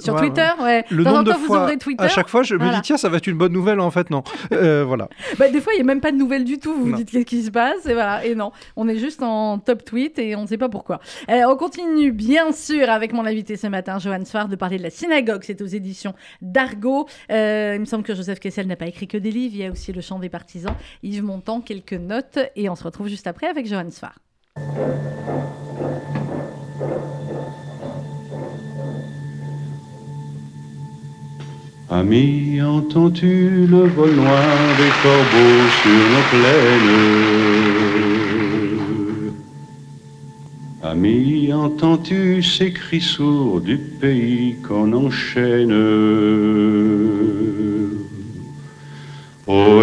[0.00, 0.84] Sur Twitter, ouais.
[0.90, 3.26] Le nombre de fois, Twitter, à chaque fois, je me dis tiens, ça va être
[3.26, 3.80] une bonne nouvelle.
[3.80, 4.22] En fait, non.
[4.52, 5.08] Euh, voilà.
[5.38, 6.74] Bah, des fois, il n'y a même pas de nouvelles du tout.
[6.74, 7.86] Vous vous dites qu'est-ce qui se passe?
[7.86, 8.24] Et voilà.
[8.26, 11.00] Et non, on est juste en top tweet et on ne sait pas pourquoi.
[11.28, 14.90] on continue bien sûr avec mon invité ce matin, Johan Sfar, de parler de la
[14.90, 15.42] synagogue.
[15.44, 17.06] C'est aux éditions d'Argo.
[17.30, 19.54] Euh, il me semble que Joseph Kessel n'a pas écrit que des livres.
[19.54, 20.74] Il y a aussi le chant des partisans.
[21.02, 23.66] Yves Montand, quelques notes et on se retrouve juste après avec
[31.88, 36.88] Ami, entends-tu le vol noir des corbeaux sur nos plaines?
[40.82, 45.72] Ami, entends-tu ces cris sourds du pays qu'on enchaîne?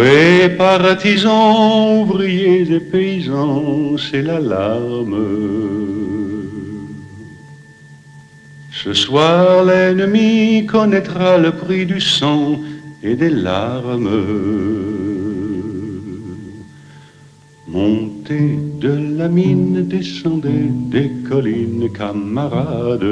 [0.02, 5.16] Et partisans, ouvriers et paysans, c'est l'alarme.
[8.70, 12.60] Ce soir, l'ennemi connaîtra le prix du sang
[13.02, 14.24] et des larmes.
[17.66, 23.04] Montez de la mine, descendez des collines, camarades.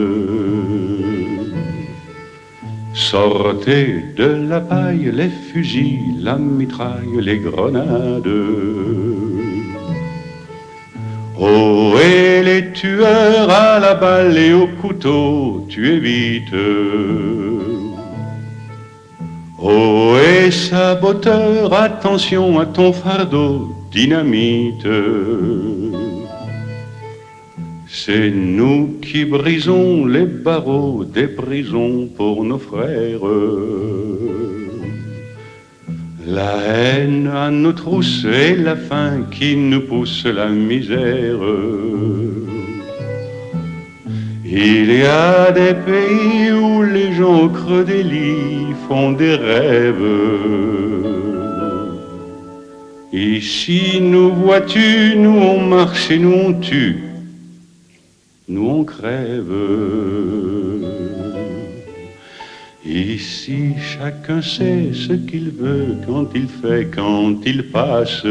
[3.11, 8.29] Sortez de la paille les fusils, la mitraille, les grenades.
[11.38, 16.53] Oh, et les tueurs à la balle et au couteau, tu évites.
[19.62, 24.88] Oh, et saboteur, attention à ton fardeau, dynamite.
[27.98, 33.26] C'est nous qui brisons les barreaux des prisons pour nos frères.
[36.26, 41.40] La haine à nos trousses et la faim qui nous pousse la misère.
[44.44, 50.12] Il y a des pays où les gens au creux des lits font des rêves.
[53.11, 57.06] Ici, nous vois-tu, nous on marche et nous on tue,
[58.48, 59.52] nous on crève.
[62.85, 68.24] Ici, chacun sait ce qu'il veut quand il fait, quand il passe.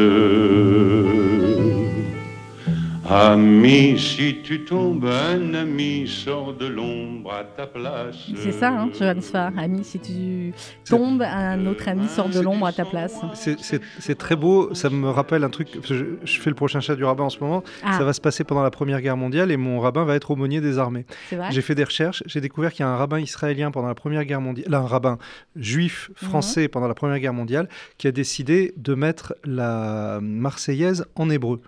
[3.08, 8.15] Ami, si tu tombes, un ami sort de l'ombre à ta place.
[8.36, 9.52] C'est ça, hein, Johan Sfar.
[9.58, 10.54] Ami, si tu
[10.89, 13.20] tombes, un autre ami sort de l'ombre à ta place.
[13.36, 14.74] C'est très beau.
[14.74, 15.68] Ça me rappelle un truc.
[15.84, 17.63] Je, je, fais le prochain chat du rabbin en ce moment.
[17.84, 17.98] Ah.
[17.98, 20.60] Ça va se passer pendant la Première Guerre mondiale et mon rabbin va être aumônier
[20.60, 21.06] des armées.
[21.52, 22.24] J'ai fait des recherches.
[22.26, 24.88] J'ai découvert qu'il y a un rabbin israélien pendant la Première Guerre mondiale, là, un
[24.88, 25.20] rabbin
[25.56, 26.70] juif français mhm.
[26.70, 31.62] pendant la Première Guerre mondiale, qui a décidé de mettre la Marseillaise en hébreu.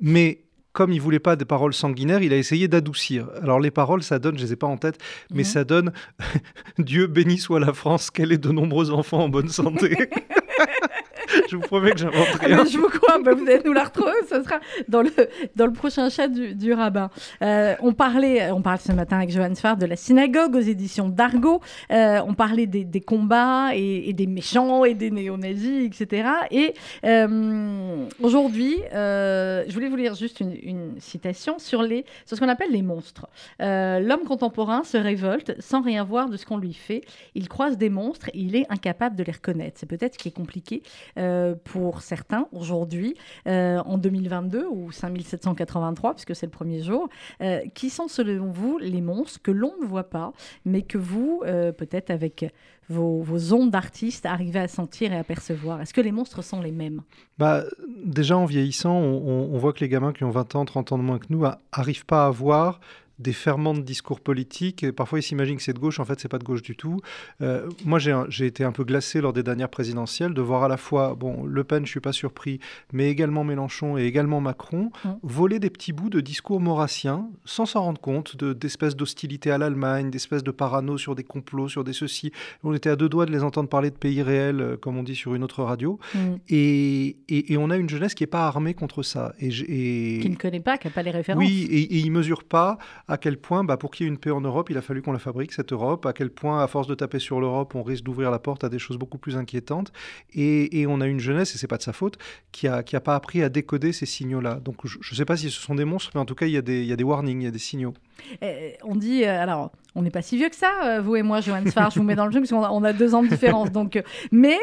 [0.00, 0.40] Mais
[0.72, 3.28] comme il voulait pas des paroles sanguinaires, il a essayé d'adoucir.
[3.42, 4.98] Alors les paroles, ça donne, je les ai pas en tête,
[5.30, 5.92] mais ça donne
[6.78, 9.96] Dieu béni soit la France, qu'elle ait de nombreux enfants en bonne santé.
[11.50, 12.64] je vous promets que j'invente ah, rien.
[12.64, 15.10] je vous crois, bah, vous allez nous la retrouver, ce sera dans le,
[15.56, 17.10] dans le prochain chat du, rabbin.
[17.42, 21.08] Euh, on, parlait, on parle ce matin avec Johan Sfar de la synagogue aux éditions
[21.08, 21.60] d'Argo.
[21.90, 26.28] Euh, on parlait des, des combats et, des méchants et des néo-nazis, etc.
[26.50, 32.40] Et euh, aujourd'hui, je voulais vous lire juste une, une citation sur, les, sur ce
[32.40, 33.26] qu'on appelle les monstres.
[33.60, 37.02] L'homme contemporain se révolte sans rien voir de ce qu'on lui fait.
[37.34, 39.78] Il croise des monstres et il est incapable de les reconnaître.
[39.78, 40.82] C'est peut-être ce qui est compliqué
[41.22, 43.14] euh, pour certains aujourd'hui,
[43.46, 47.08] euh, en 2022 ou 5783, puisque c'est le premier jour.
[47.40, 50.32] Euh, qui sont selon vous les monstres que l'on ne voit pas,
[50.64, 51.42] mais que vous,
[51.78, 52.52] peut-être avec
[52.88, 55.80] vos, ondes d'artistes, arrivez à sentir et à percevoir?
[55.80, 57.02] Est-ce que les monstres sont les mêmes?
[57.38, 57.64] Bah,
[58.04, 60.98] Déjà en vieillissant, on, on, voit que les gamins qui ont 20 ans, 30 ans
[60.98, 61.44] de moins que nous
[61.76, 62.80] n'arrivent pas à voir
[63.18, 64.82] des ferments de discours politiques.
[64.82, 66.00] Et parfois, ils s'imaginent que c'est de gauche.
[66.00, 67.00] En fait, c'est pas de gauche du tout.
[67.40, 70.76] Euh, moi, j'ai été un peu glacé lors des dernières présidentielles de voir à la
[70.76, 72.58] fois, bon, Le Pen, je suis pas surpris,
[72.92, 75.10] mais également Mélenchon et également Macron mmh.
[75.22, 80.10] voler des petits bouts de discours maurassiens sans s'en rendre compte, d'espèces d'hostilité à l'Allemagne,
[80.10, 82.32] d'espèces de parano sur des complots, sur des ceci.
[82.62, 85.02] On était à deux doigts de les entendre parler de pays réels, euh, comme on
[85.02, 85.98] dit sur une autre radio.
[86.14, 86.18] Mmh.
[86.48, 89.34] Et, et, on a une jeunesse qui n'est pas armée contre ça.
[89.38, 90.20] Et, et...
[90.20, 91.38] Qui ne connaît pas, qui n'a pas les références.
[91.38, 94.18] Oui, et, et il mesure pas à quel point, bah, pour qu'il y ait une
[94.18, 96.66] paix en Europe, il a fallu qu'on la fabrique, cette Europe, à quel point, à
[96.66, 99.36] force de taper sur l'Europe, on risque d'ouvrir la porte à des choses beaucoup plus
[99.36, 99.92] inquiétantes.
[100.34, 102.18] Et, on a une jeunesse, et c'est pas de sa faute,
[102.50, 104.54] qui n'a qui pas appris à décoder ces signaux-là.
[104.56, 106.52] Donc je ne sais pas si ce sont des monstres, mais en tout cas, il
[106.52, 107.94] y a des, y a des warnings, il y a des signaux.
[108.40, 111.22] Eh, on dit, euh, alors, on n'est pas si vieux que ça, euh, vous et
[111.22, 113.14] moi, Johan Sfar, je vous mets dans le jeu, parce qu'on a, on a deux
[113.14, 113.70] ans de différence.
[113.72, 114.58] Donc, euh, mais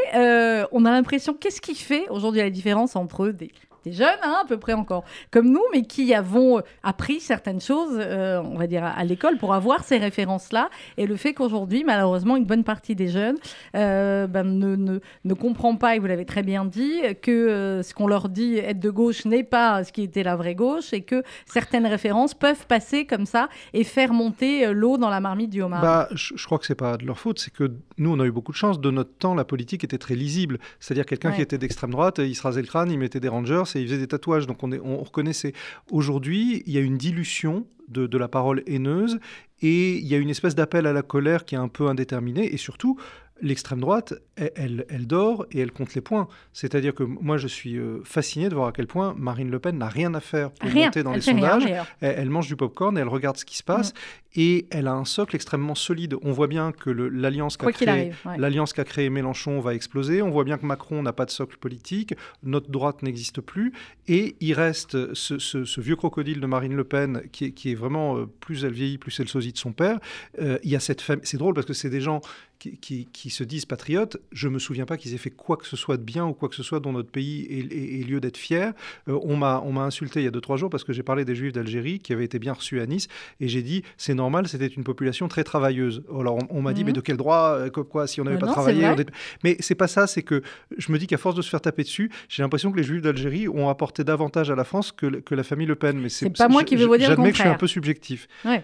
[0.71, 3.51] on a l'impression, qu'est-ce qui fait aujourd'hui la différence entre des
[3.83, 7.97] des jeunes, hein, à peu près encore comme nous, mais qui avons appris certaines choses,
[7.97, 10.69] euh, on va dire, à, l'école pour avoir ces références-là.
[10.97, 13.37] Et le fait qu'aujourd'hui, malheureusement, une bonne partie des jeunes
[13.75, 17.83] euh, ben, ne, ne, ne, comprend pas, et vous l'avez très bien dit, que euh,
[17.83, 20.93] ce qu'on leur dit être de gauche n'est pas ce qui était la vraie gauche,
[20.93, 25.49] et que certaines références peuvent passer comme ça et faire monter l'eau dans la marmite
[25.49, 25.81] du homard.
[25.81, 28.25] Bah, je, je crois que c'est pas de leur faute, c'est que nous, on a
[28.25, 28.79] eu beaucoup de chance.
[28.79, 30.57] De notre temps, la politique était très lisible.
[30.79, 33.63] C'est-à-dire quelqu'un qui était d'extrême droite, il se rasait le crâne, il mettait des rangers
[33.75, 34.47] et il faisait des tatouages.
[34.47, 35.53] Donc on, reconnaissait.
[35.91, 39.19] Aujourd'hui, il y a une dilution de, de, la parole haineuse
[39.61, 42.53] et il y a une espèce d'appel à la colère qui est un peu indéterminé.
[42.53, 42.97] Et surtout,
[43.41, 46.27] l'extrême droite, elle, elle, dort et elle compte les points.
[46.53, 49.77] C'est-à-dire que moi, je suis euh, fasciné de voir à quel point Marine Le Pen
[49.77, 51.65] n'a rien à faire pour monter dans les sondages.
[52.01, 53.93] elle, mange du popcorn et elle regarde ce qui se passe.
[53.93, 53.97] Mm.
[54.35, 56.15] Et elle a un socle extrêmement solide.
[56.21, 60.21] On voit bien que l'alliance qu'a créée qu créé Mélenchon va exploser.
[60.21, 62.13] On voit bien que Macron n'a pas de socle politique.
[62.43, 63.73] Notre droite n'existe plus.
[64.07, 68.17] Et il reste ce, vieux crocodile de Marine Le Pen qui est, qui est vraiment,
[68.17, 69.99] euh, plus elle vieillit, plus elle sosie de son père.
[70.39, 72.21] Euh, il y a cette C'est drôle parce que c'est des gens
[72.59, 75.77] qui, se disent patriotes, je ne me souviens pas qu'ils aient fait quoi que ce
[75.77, 78.73] soit de bien ou quoi que ce soit dont notre pays ait, lieu d'être fier.
[79.07, 81.53] Euh, on m'a insulté il y a 2-3 jours parce que j'ai parlé des Juifs
[81.53, 83.07] d'Algérie qui avaient été bien reçus à Nice
[83.39, 86.03] et j'ai dit c'est normal, c'était une population très travailleuse.
[86.13, 86.97] Alors on, m'a dit mais mhm.
[86.97, 88.95] de quel droit, euh, quoi, si on n'avait pas travaillé on...
[89.43, 90.41] Mais c'est pas ça, c'est que
[90.77, 93.01] je me dis qu'à force de se faire taper dessus, j'ai l'impression que les Juifs
[93.01, 95.97] d'Algérie ont apporté davantage à la France que, que la famille Le Pen.
[95.99, 98.27] Mais c'est pas moi qui veux vous dire J'admets que je suis un peu subjectif.
[98.43, 98.63] Ouais.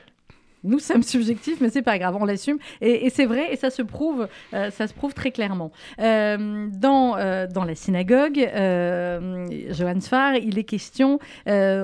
[0.65, 2.57] Nous sommes subjectifs, mais c'est pas grave, on l'assume.
[2.81, 5.71] Et, c'est vrai, et ça se prouve, euh, ça se prouve très clairement.
[5.99, 8.37] Euh, dans, euh, dans la synagogue,
[9.69, 11.19] Johannes Farr, il est question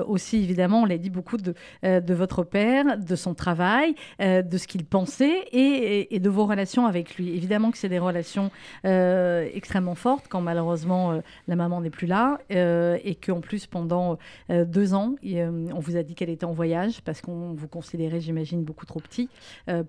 [0.06, 4.66] aussi, évidemment, on l'a dit beaucoup de, de votre père, de son travail, de ce
[4.66, 7.34] qu'il pensait et, et, de vos relations avec lui.
[7.34, 8.50] Évidemment que c'est des relations
[8.84, 14.18] extrêmement fortes quand malheureusement la maman n'est plus là et qu'en plus pendant
[14.50, 18.64] deux ans, on vous a dit qu'elle était en voyage parce qu'on vous considérait, j'imagine,
[18.86, 19.28] trop petit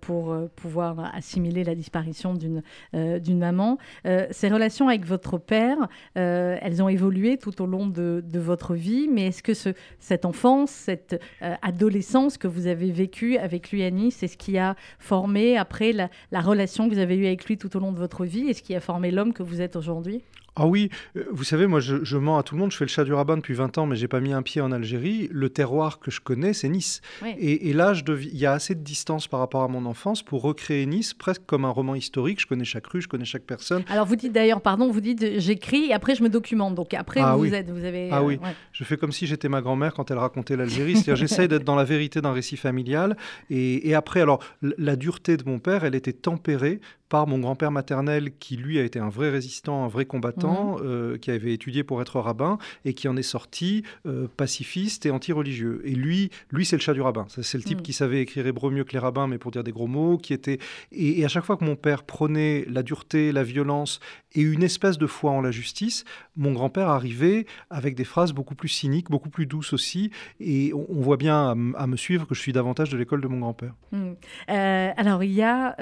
[0.01, 2.61] pour pouvoir assimiler la disparition d'une
[2.95, 3.77] euh, d'une maman.
[4.05, 5.77] Euh, ces relations avec votre père,
[6.17, 9.69] euh, elles ont évolué tout au long de, de votre vie, mais est-ce que ce,
[9.99, 11.21] cette enfance, cette
[11.61, 16.09] adolescence que vous avez vécue avec lui, Annie, c'est ce qui a formé après la,
[16.31, 18.49] la relation que vous avez eue avec lui tout au long de votre vie?
[18.49, 20.23] Et ce qui a formé l'homme que vous êtes aujourd'hui?
[20.55, 22.89] Ah oui, euh, vous savez, moi je, mens à tout le monde, je fais le
[22.89, 25.27] chat du rabbin depuis 20 ans, mais j'ai pas mis un pied en Algérie.
[25.31, 27.01] Le terroir que je connais, c'est Nice.
[27.39, 30.85] Et, là, il y a assez de distance par rapport à mon enfance pour recréer
[30.85, 32.39] Nice presque comme un roman historique.
[32.39, 33.83] Je connais chaque rue, je connais chaque personne.
[33.89, 36.75] Alors vous dites d'ailleurs, pardon, vous dites j'écris et après je me documente.
[36.75, 38.09] Donc après ah vous, êtes, vous avez...
[38.11, 40.93] Ah oui, euh, je fais comme si j'étais ma grand-mère quand elle racontait l'Algérie.
[40.93, 43.17] C'est-à-dire j'essaye d'être dans la vérité d'un récit familial.
[43.49, 46.79] Et, et après, alors la dureté de mon père, elle était tempérée
[47.13, 50.81] par mon grand-père maternel qui, lui, a été un vrai résistant, un vrai combattant, mhm.
[50.83, 55.11] euh, qui avait étudié pour être rabbin et qui en est sorti euh, pacifiste et
[55.11, 55.83] anti-religieux.
[55.85, 57.27] Et lui, lui c'est le chat du rabbin.
[57.29, 57.83] C'est le type mhm.
[57.83, 60.33] qui savait écrire hébreu mieux que les rabbins, mais pour dire des gros mots, qui
[60.33, 60.57] était...
[60.91, 63.99] Et, à chaque fois que mon père prenait la dureté, la violence
[64.33, 68.55] et une espèce de foi en la justice, mon grand-père arrivait avec des phrases beaucoup
[68.55, 70.09] plus cyniques, beaucoup plus douces aussi.
[70.39, 73.37] Et on, voit bien à, me suivre que je suis davantage de l'école de mon
[73.37, 73.75] grand-père.
[73.91, 74.15] Mhm.
[74.49, 75.75] Euh, alors, il y a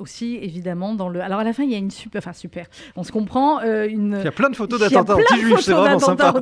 [0.00, 1.20] aussi, évidemment, évidemment dans le.
[1.20, 2.66] Alors à la fin, il y a une super, enfin super.
[2.96, 3.60] On se comprend.
[3.60, 4.16] Euh, une...
[4.20, 6.34] Il y a plein de photos d'attentats anti-juifs, c'est vraiment sympa.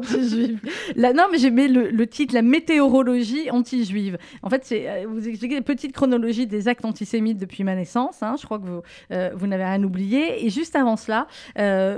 [0.96, 1.12] La...
[1.12, 4.18] Non, mais j'ai mis le, titre, la météorologie anti-juive.
[4.42, 8.22] En fait, c'est euh, vous expliquez une petite chronologie des actes antisémites depuis ma naissance.
[8.22, 8.37] Hein.
[8.38, 10.44] Je crois que vous, euh, vous n'avez rien oublié.
[10.44, 11.27] Et juste avant cela,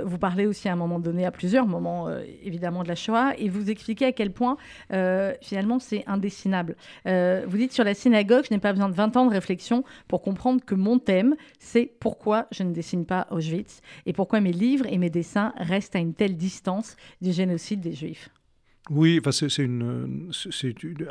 [0.03, 2.07] vous parlez aussi à un moment donné, à plusieurs moments
[2.43, 4.57] évidemment de la Shoah, et vous expliquez à quel point
[5.41, 6.75] finalement c'est indessinable.
[7.05, 10.21] vous dites sur la synagogue, je n'ai pas besoin de 20 ans de réflexion pour
[10.21, 14.85] comprendre que mon thème, c'est pourquoi je ne dessine pas Auschwitz et pourquoi mes livres
[14.87, 18.29] et mes dessins restent à une telle distance du génocide des Juifs.
[18.89, 20.31] Oui, enfin, c'est une,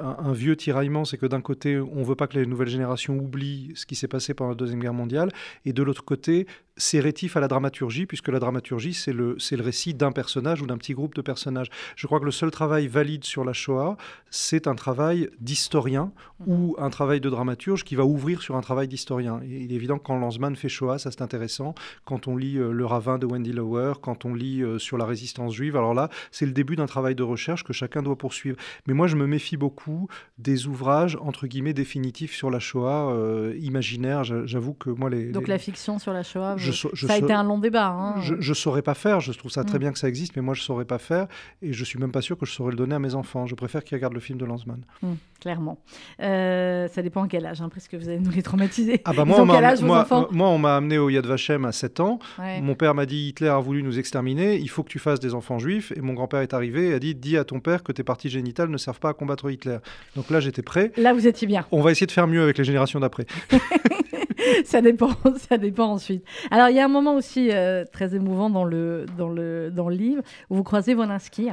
[0.01, 2.69] un, un, vieux tiraillement, c'est que d'un côté, on ne veut pas que les nouvelles
[2.69, 5.31] générations oublient ce qui s'est passé pendant la Deuxième Guerre mondiale,
[5.65, 9.63] et de l'autre côté, c'est rétif à la dramaturgie, puisque la dramaturgie, c'est le, le
[9.63, 11.69] récit d'un personnage ou d'un petit groupe de personnages.
[11.97, 13.97] Je crois que le seul travail valide sur la Shoah,
[14.31, 16.47] c'est un travail d'historien mhm.
[16.47, 19.41] ou un travail de dramaturge qui va ouvrir sur un travail d'historien.
[19.45, 21.75] il est évident que quand Lanzmann fait Shoah, ça c'est intéressant.
[22.05, 25.07] Quand on lit euh, Le Ravin de Wendy Lower, quand on lit euh, sur la
[25.07, 28.57] résistance juive, alors là, c'est le début d'un travail de recherche que chacun doit poursuivre.
[28.87, 33.55] Mais moi, je me méfie beaucoup des ouvrages, entre guillemets, définitifs sur la Shoah, euh,
[33.61, 34.25] imaginaires.
[34.25, 35.33] J'avoue que moi, les...
[35.33, 36.57] Donc la fiction sur la Shoah
[36.95, 37.89] ça a été un long débat.
[37.89, 38.21] Hein.
[38.21, 39.21] Je ne saurais pas faire.
[39.21, 39.81] Je trouve ça très mm.
[39.81, 41.27] bien que ça existe, mais moi, je ne saurais pas faire.
[41.63, 43.47] Et je suis même pas sûr que je saurais le donner à mes enfants.
[43.47, 44.85] Je préfère qu'ils regardent le film de Lanzmann.
[45.03, 45.79] Mm, clairement.
[46.21, 49.03] Euh, ça dépend à quel âge, hein, parce que vous allez nous les traumatiser.
[49.05, 52.01] Ah bah moi, on âge, moi, moi, on m'a amené au Yad Vashem à 7
[52.01, 52.19] ans.
[52.63, 55.35] Mon père m'a dit Hitler a voulu nous exterminer, il faut que tu fasses des
[55.35, 55.93] enfants juifs.
[55.97, 58.29] Et mon grand-père est arrivé et a dit Dis à ton père que tes parties
[58.29, 59.79] génitales ne servent pas à combattre Hitler.
[60.15, 60.93] Donc là, j'étais prêt.
[60.97, 61.67] Là, vous étiez bien.
[61.73, 63.27] On va essayer de faire mieux avec les générations d'après.
[64.65, 65.11] ça dépend,
[65.49, 66.25] ça dépend ensuite.
[66.51, 69.89] Alors, il y a un moment aussi euh, très émouvant dans le, dans, le, dans
[69.89, 71.51] le livre où vous croisez Wolinski.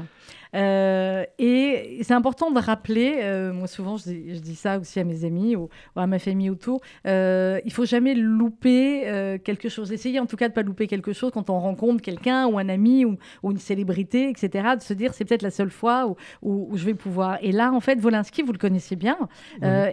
[0.56, 5.26] Euh, et c'est important de rappeler, euh, moi souvent je dis, ça aussi à mes
[5.26, 9.92] amis ou, à ma famille autour, euh, il faut jamais louper euh, quelque chose.
[9.92, 12.70] Essayez en tout cas de pas louper quelque chose quand on rencontre quelqu'un ou un
[12.70, 14.76] ami ou, une célébrité, etc.
[14.78, 17.38] De se dire c'est peut-être la seule fois où, où, je vais pouvoir.
[17.42, 19.18] Et là en fait, Volinsky, vous le connaissez bien.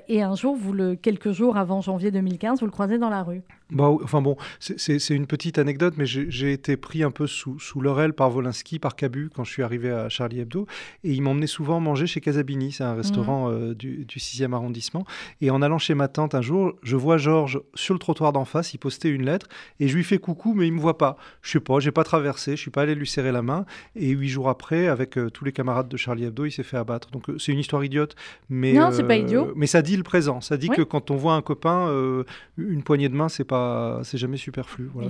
[0.08, 3.22] et un jour, vous le, quelques jours avant janvier 2015, vous le croisez dans la
[3.22, 3.42] rue.
[3.72, 7.80] Bah, enfin bon, c'est une petite anecdote, mais j'ai été pris un peu sous, sous
[7.80, 10.66] leur aile par Volinsky, par Cabu, quand je suis arrivé à Charlie Hebdo.
[11.04, 13.52] Et il m'emmenait souvent manger chez Casabini, c'est un restaurant mmh.
[13.52, 15.04] euh, du, 6e arrondissement.
[15.40, 18.44] Et en allant chez ma tante un jour, je vois Georges sur le trottoir d'en
[18.44, 19.46] face, il postait une lettre,
[19.78, 21.16] et je lui fais coucou, mais il me voit pas.
[21.42, 23.66] Je sais pas, j'ai pas traversé, je suis pas allé lui serrer la main.
[23.94, 26.76] Et huit jours après, avec euh, tous les camarades de Charlie Hebdo, il s'est fait
[26.76, 27.10] abattre.
[27.10, 28.16] Donc euh, c'est une histoire idiote,
[28.48, 29.52] mais non, c'est pas idiot.
[29.54, 30.40] Mais ça dit le présent.
[30.40, 31.88] Ça dit que quand on voit un copain,
[32.58, 34.90] une poignée de main, c'est pas pas, c'est jamais superflu.
[34.92, 35.08] Voilà.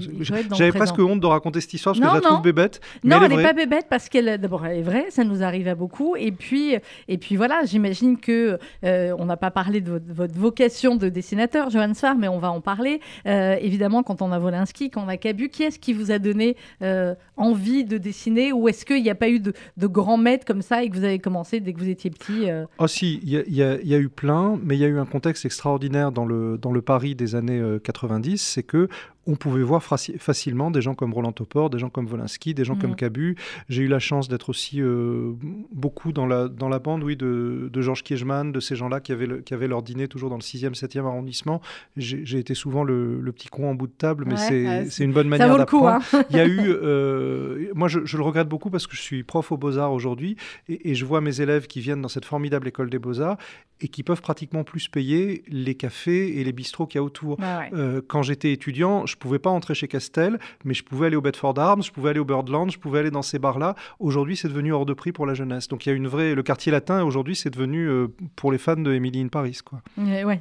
[0.52, 2.42] J'avais presque honte de raconter cette histoire parce Non, que je la trouve non.
[2.42, 2.80] bébête.
[3.04, 5.24] mais Non, elle est elle n'est pas bébête parce qu'elle, d'abord, elle est vraie, ça
[5.24, 6.16] nous arrive à beaucoup.
[6.16, 6.74] Et puis,
[7.08, 11.08] et puis voilà, j'imagine que euh, on n'a pas parlé de votre, votre vocation de
[11.08, 13.00] dessinateur, Johan Sfar, mais on va en parler.
[13.26, 16.18] Euh, évidemment, quand on a Wolinski, quand on a Cabu, qui est-ce qui vous a
[16.18, 20.16] donné euh, envie de dessiner ou est-ce qu'il n'y a pas eu de, de grands
[20.18, 23.20] maîtres comme ça et que vous avez commencé dès que vous étiez petit Ah si,
[23.22, 25.06] il y, y a- il y a eu plein, mais il y a eu un
[25.06, 28.88] contexte extraordinaire dans le, dans le Paris des années euh, 90, c'est que
[29.26, 32.64] on pouvait voir faci- facilement des gens comme Roland Topor, des gens comme Wolinski, des
[32.64, 33.36] gens comme Cabu.
[33.68, 35.32] J'ai eu la chance d'être aussi euh,
[35.72, 39.12] beaucoup dans la, dans la bande oui, de, de Georges Kiechmann, de ces gens-là qui
[39.12, 41.60] avaient, le- qui avaient leur dîner toujours dans le 6e, 7e arrondissement.
[41.96, 45.12] J'ai été souvent le, le petit con en bout de table, mais Ouais, c'est une
[45.12, 46.04] bonne manière vaut le coup, d'apprendre.
[46.14, 49.00] hein Il y a eu, euh, moi je, je le regrette beaucoup parce que je
[49.02, 50.36] suis prof aux Beaux-Arts aujourd'hui
[50.68, 53.36] et, et je vois mes élèves qui viennent dans cette formidable école des Beaux-Arts
[53.82, 57.38] et qui peuvent pratiquement plus payer les cafés et les bistrots qu'il y a autour.
[57.40, 57.70] Ouais.
[57.72, 61.20] Euh, quand j'étais étudiant, je pouvais pas entrer chez Castel, mais je pouvais aller au
[61.20, 63.74] Bedford Arms, je pouvais aller au Birdland, je pouvais aller dans ces bars-là.
[63.98, 65.68] Aujourd'hui, c'est devenu hors de prix pour la jeunesse.
[65.68, 68.58] Donc il y a une vraie, le quartier latin aujourd'hui, c'est devenu euh, pour les
[68.58, 69.80] fans de Emily in Paris, quoi.
[70.10, 70.40] Et, ouais,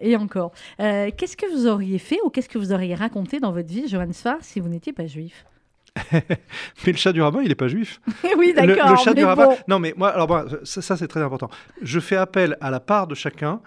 [0.00, 0.52] et, encore.
[0.80, 3.88] Euh, qu'est-ce que vous auriez fait ou qu'est-ce que vous auriez raconté dans votre vie,
[3.88, 5.44] Johan Sfar, si vous n'étiez pas juif?
[6.12, 8.00] Mais le chat du rabbin, il est pas juif.
[8.36, 8.90] Oui, d'accord.
[8.90, 9.46] Le, chat du rabbin.
[9.46, 9.56] bon.
[9.68, 11.48] Non, mais moi, alors bon, ça, ça, c'est très important.
[11.80, 13.60] Je fais appel à la part de chacun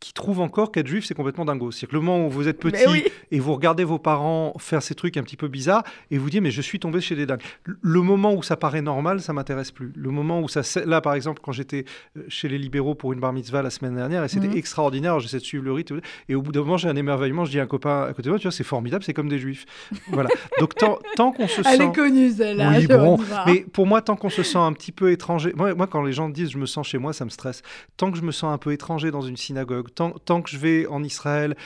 [0.00, 1.72] qui trouve encore qu'être juif, c'est complètement dingo.
[1.72, 3.02] C'est que le moment où vous êtes petit oui.
[3.32, 5.82] et vous regardez vos parents faire ces trucs un petit peu bizarres
[6.12, 7.42] et vous dites, mais je suis tombé chez des dingues.
[7.64, 9.92] Le- moment où ça paraît normal, ça m'intéresse plus.
[9.96, 10.62] Le moment où ça.
[10.86, 11.84] Là, par exemple, quand j'étais
[12.16, 14.56] euh, chez les libéraux pour une bar mitzvah la semaine dernière, et c'était Mhm.
[14.56, 17.50] extraordinaire, j'essaie de suivre le rythme, et au bout d'un moment, j'ai un émerveillement, je
[17.50, 19.38] dis à un copain à côté de moi, tu vois, c'est formidable, c'est comme des
[19.40, 19.66] juifs.
[20.12, 20.30] voilà.
[20.60, 21.84] Donc, tant, tant qu'on se Elle sent.
[21.84, 22.72] est connue, celle-là.
[22.78, 25.88] Oui, bon, mais pour moi, tant qu'on se sent un petit peu étranger, moi, moi,
[25.88, 27.62] quand les gens disent je me sens chez moi, ça me stresse.
[27.96, 30.86] Tant que je me sens un peu étranger dans une synagogue, tant, que je vais
[30.86, 31.56] en Israël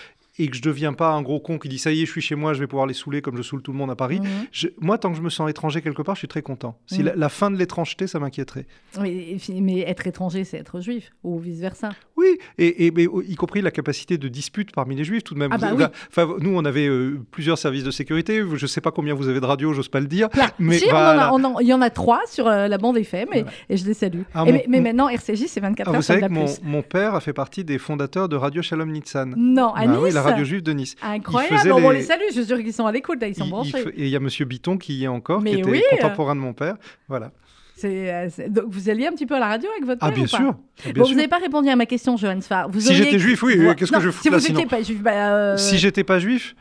[0.44, 2.20] et que je deviens pas un gros con qui dit ça y est, je suis
[2.20, 4.20] chez moi, je vais pouvoir les saouler comme je saoule tout le monde à Paris.
[4.20, 4.28] Mhm.
[4.52, 6.78] je- moi, tant que je me sens étranger quelque part, je suis très content.
[6.86, 7.06] Si Mhm.
[7.06, 8.66] la, la fin de l'étrangeté, ça m'inquiéterait.
[9.00, 11.90] Mais, mais être étranger, c'est être juif, ou vice-versa.
[12.16, 15.50] Oui, et, y compris la capacité de dispute parmi les juifs tout de même.
[15.52, 16.00] Ah Vous- bah oui.
[16.10, 18.42] enfin, nous, on avait euh, plusieurs services de sécurité.
[18.54, 20.28] Je sais pas combien vous avez de radio, j'ose pas le dire.
[20.30, 20.48] Plein.
[20.58, 21.28] Mais si, on en voilà.
[21.28, 23.50] a- on en- il y en a trois sur euh, la bande FM, et, Voilà.
[23.70, 24.22] et je les salue.
[24.34, 26.82] Ah, mon- mais, mais mon- maintenant, RCJ, c'est 24 Ah, heures, vous savez que mon,
[26.82, 29.34] père a fait partie des fondateurs de Radio Shalom Nitsan.
[29.36, 30.94] Non, à Bah Nice oui, la radio juive de Nice.
[31.02, 33.34] Incroyable, Bon, on les- les salue, je suis sûr qu'ils sont à l'écoute, là, ils
[33.34, 33.78] sont Il- branchés.
[33.96, 36.34] Et il y a Monsieur Biton qui y est encore, Mais qui était oui, contemporain
[36.34, 36.76] de mon père.
[37.08, 37.30] Voilà.
[37.74, 40.14] C'est, euh, Donc vous alliez un petit peu à la radio avec votre Ah, père
[40.14, 40.54] bien ou pas sûr.
[40.54, 41.16] Ah, bien Bon, vous sûr.
[41.16, 42.68] n'avez pas répondu à ma question, Johan Sfar.
[42.68, 43.74] Vous Si auriez- j'étais juif, oui, Voilà.
[43.74, 46.04] qu'est-ce que je fous Si là, vous sinon n'étiez pas juif, bah, euh, Si j'étais
[46.04, 46.54] pas juif,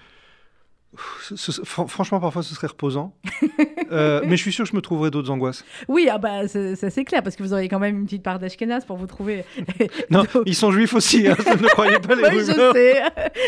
[1.24, 3.14] ce- ce- fran- franchement, parfois, ce serait reposant.
[3.92, 5.64] Euh, mais je suis sûr que je me trouverais d'autres angoisses.
[5.88, 8.40] Oui, ah bah, ça c'est clair, parce que vous auriez quand même une petite part
[8.40, 9.46] d'Ashkenaz pour vous trouver.
[10.10, 11.28] Non, Donc- ils sont juifs aussi.
[11.28, 12.74] hein, ne croyez pas les Oui, je rumeurs.
[12.74, 13.02] sais.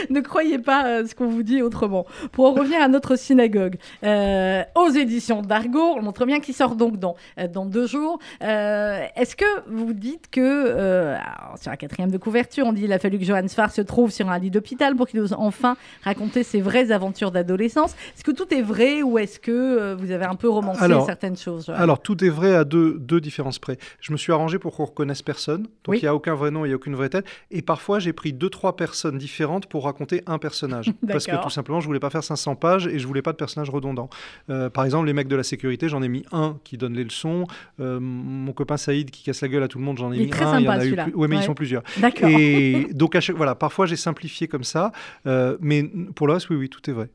[0.10, 2.06] ne croyez pas euh, ce qu'on vous dit autrement.
[2.32, 6.76] Pour en revenir à notre synagogue, euh, aux éditions d'Argo, on montre bien qu'il sort
[6.76, 8.20] donc dans, euh, dans deux jours.
[8.42, 13.00] Est-ce que vous dites que, alors, sur la quatrième de couverture, on dit qu'il a
[13.00, 16.44] fallu que Johannes Farr se trouve sur un lit d'hôpital pour qu'il ose enfin raconter
[16.44, 20.26] ses vraies aventures d'adolescence Est-ce que tout est vrai ou est-ce que euh, vous avez
[20.26, 23.78] un peu romancé Alors- certaines choses Alors, tout est vrai à deux, deux différences près.
[24.00, 25.63] Je me suis arrangé pour qu'on reconnaisse personne.
[25.63, 25.98] Donc, Oui.
[26.00, 27.26] il n'y a aucun vrai nom, il n'y a aucune vraie tête.
[27.52, 30.91] Et parfois, j'ai pris deux, trois personnes différentes pour raconter un personnage.
[31.08, 33.38] Parce que tout simplement, je voulais pas faire 500 pages et je voulais pas de
[33.38, 34.10] personnage redondant.
[34.50, 37.04] Euh, par exemple, les mecs de la sécurité, j'en ai mis un qui donne les
[37.04, 37.46] leçons.
[37.80, 40.24] Euh, mon copain Saïd qui casse la gueule à tout le monde, j'en ai Il
[40.26, 40.60] mis très un.
[40.60, 41.04] il y en sympa, a eu celui-là.
[41.06, 41.41] plus- Ouais, mais Ouais.
[41.41, 41.84] ils sont plusieurs.
[41.98, 42.30] D'accord.
[42.30, 44.91] Et donc, à chaque- voilà, parfois, j'ai simplifié comme ça.
[45.28, 45.84] Euh, mais
[46.15, 47.10] pour le reste, oui, oui, tout est vrai.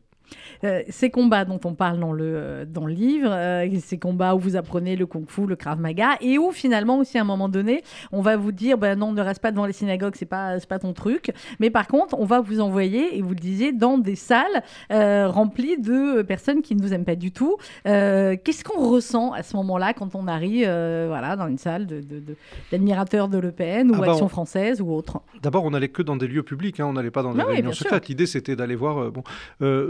[0.65, 4.35] Euh, ces combats dont on parle dans le, euh, dans le livre, euh, ces combats
[4.35, 7.49] où vous apprenez le kung-fu, le krav maga, et où finalement aussi à un moment
[7.49, 10.59] donné, on va vous dire, ben non, ne reste pas devant les synagogues, c'est pas,
[10.69, 11.33] pas ton truc.
[11.61, 14.63] Mais par contre, on va vous envoyer, et vous le disiez, dans des salles
[14.93, 17.57] euh, remplies de personnes qui ne vous aiment pas du tout.
[17.85, 22.21] Qu'est-ce qu'on ressent à ce moment-là quand on arrive voilà, dans une salle de, de-
[22.21, 22.37] de-
[22.73, 25.21] d'admirateurs de, Le Pen ou Ah bah, Action on- française ou autre?
[25.43, 27.47] D'abord, on n'allait que dans des lieux publics, hein, on n'allait pas dans des Ah
[27.49, 28.09] oui, réunions secrètes.
[28.09, 29.11] L'idée, c'était d'aller voir.
[29.13, 29.23] bon,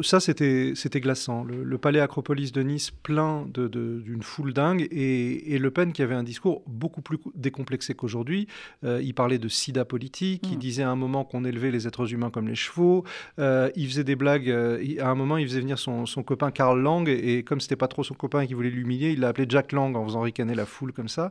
[0.02, 1.44] ça, c'était glaçant.
[1.44, 5.70] Le, le palais Acropolis de Nice, plein de- de- d'une foule dingue, et, et Le
[5.70, 8.46] Pen qui avait un discours beaucoup plus décomplexé qu'aujourd'hui.
[8.84, 10.46] Euh, il parlait de sida politique.
[10.50, 10.60] Il Mm.
[10.60, 13.04] disait à un moment qu'on élevait les êtres humains comme les chevaux.
[13.38, 14.50] Euh, il faisait des blagues.
[14.50, 17.60] euh, à un moment, il faisait venir son, son copain Karl Lang, et, et comme
[17.60, 20.20] c'était pas trop son copain qui voulait l'humilier, il l'a appelé Jack Lang en faisant
[20.20, 21.30] ricaner la foule comme ça.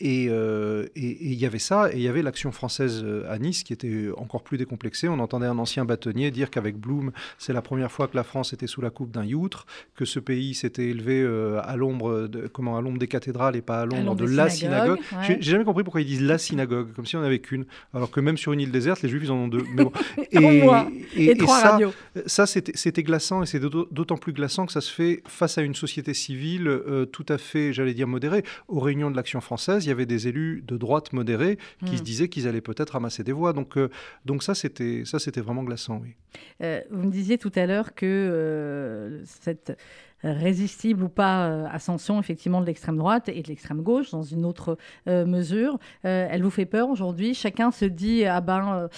[0.00, 0.24] Et
[0.96, 4.42] il y avait ça, et il y avait l'action française à Nice qui était encore
[4.42, 5.08] plus décomplexée.
[5.08, 8.35] On entendait un ancien bâtonnier dire qu'avec Bloom, c'est la première fois que la France
[8.36, 12.28] France était sous la coupe d'un youtre, que ce pays s'était élevé euh, à l'ombre
[12.52, 14.98] comment à l'ombre des cathédrales et pas à l'ombre de la synagogue.
[15.22, 18.20] J'ai jamais compris pourquoi ils disent la synagogue, comme si on avait qu'une, alors que
[18.20, 19.64] même sur une île déserte, les Juifs ils en ont deux.
[19.74, 19.92] Mais bon.
[21.16, 21.78] et, et, trois ça.
[22.26, 25.74] Ça c'était glaçant et c'est d'autant plus glaçant que ça se fait face à une
[25.74, 28.44] société civile euh, tout à fait, j'allais dire modérée.
[28.68, 31.96] Aux réunions de l'Action française, il y avait des élus de droite modérés qui hmm.
[31.96, 33.54] se disaient qu'ils allaient peut-être ramasser des voix.
[33.54, 33.88] Donc, euh,
[34.26, 36.14] donc ça c'était ça c'était vraiment glaçant, oui.
[36.90, 38.25] vous me disiez tout à l'heure que
[39.24, 39.76] cette
[40.22, 44.44] résistible ou pas euh, ascension effectivement de l'extrême droite et de l'extrême gauche dans une
[44.44, 45.78] autre euh, mesure.
[46.04, 47.34] Euh, elle vous fait peur aujourd'hui?
[47.34, 48.88] Chacun se dit ah ben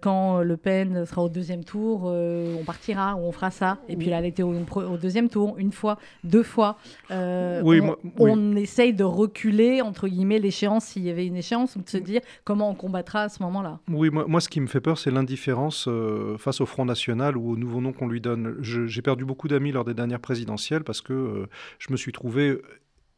[0.00, 3.78] quand Le Pen sera au deuxième tour, on partira ou on fera ça.
[3.88, 4.54] Et puis là, elle était au,
[5.00, 6.76] deuxième tour une fois, deux fois.
[7.10, 11.82] oui, on, on, essaye de reculer entre guillemets l'échéance s'il y avait une échéance ou
[11.82, 13.80] de se dire comment on combattra à ce moment-là.
[13.88, 15.88] Oui, moi, moi ce qui me fait peur, c'est l'indifférence
[16.38, 18.56] face au Front National ou au nouveau nom qu'on lui donne.
[18.60, 20.20] J'ai perdu beaucoup d'amis lors des dernières
[20.84, 21.46] parce que euh,
[21.78, 22.60] je me suis trouvé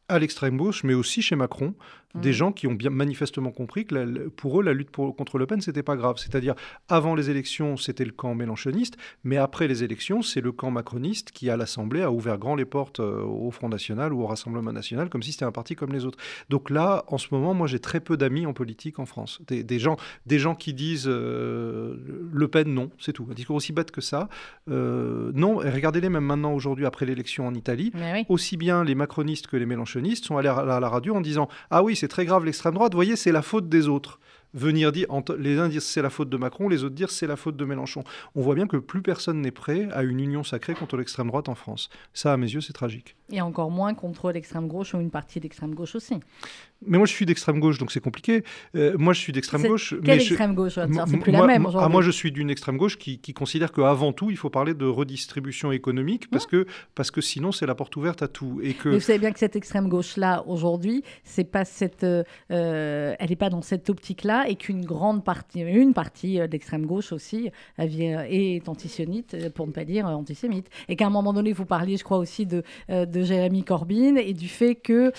[0.07, 1.73] à l'extrême gauche, mais aussi chez Macron,
[2.15, 2.33] des mmh.
[2.33, 5.83] gens qui ont bien manifestement compris que pour eux, la lutte contre Le Pen, c'était
[5.83, 6.17] pas grave.
[6.17, 6.55] C'est-à-dire,
[6.89, 11.31] avant les élections, c'était le camp mélanchoniste, mais après les élections, c'est le camp macroniste
[11.31, 14.71] qui, à l'Assemblée, a ouvert grand les portes euh, au Front National ou au Rassemblement
[14.71, 16.17] National, comme si c'était un parti comme les autres.
[16.49, 19.41] Donc là, en ce moment, moi, j'ai très peu d'amis en politique en France.
[19.47, 21.95] Des, gens, des gens qui disent euh,
[22.31, 23.27] Le Pen, non, c'est tout.
[23.29, 24.29] Un discours aussi bête que ça.
[24.69, 27.91] Euh, non, et regardez-les même maintenant, aujourd'hui, après l'élection en Italie,
[28.29, 31.21] aussi bien les macronistes que les mélanchonistes sont allés à la, à la radio en
[31.21, 33.87] disant Ah oui, c'est c'est très grave l'extrême droite, vous voyez, c'est la faute des
[33.87, 34.19] autres.
[34.55, 37.35] Venir dire, les uns dire c'est la faute de Macron, les autres dire c'est la
[37.35, 38.03] faute de Mélenchon.
[38.35, 41.49] On voit bien que plus personne n'est prêt à une union sacrée contre l'extrême droite
[41.49, 41.89] en France.
[42.13, 43.15] Ça, à mes yeux, c'est tragique.
[43.31, 46.15] Et encore moins contre l'extrême gauche ou une partie d'extrême gauche aussi.
[46.85, 48.43] Mais moi, je suis d'extrême gauche, donc c'est compliqué.
[48.75, 49.95] Euh, moi, je suis d'extrême gauche.
[50.03, 50.77] Quelle extrême gauche
[51.07, 51.91] C'est plus la même aujourd'hui.
[51.91, 55.71] moi, je suis d'une extrême gauche qui, considère qu'avant tout, il faut parler de redistribution
[55.71, 58.59] économique parce, que, parce que sinon, c'est la porte ouverte à tout.
[58.61, 58.89] Et que...
[58.89, 63.35] Mais vous savez bien que cette extrême gauche-là, aujourd'hui, c'est pas cette, euh, elle n'est
[63.35, 67.51] pas dans cette optique-là et qu'une grande partie, une partie euh, de l'extrême gauche aussi
[67.77, 70.69] est antisioniste, pour ne pas dire antisémite.
[70.87, 74.33] Et qu'à un moment donné, vous parliez, je crois, aussi de, de Jérémy Corbyn et
[74.33, 75.11] du fait que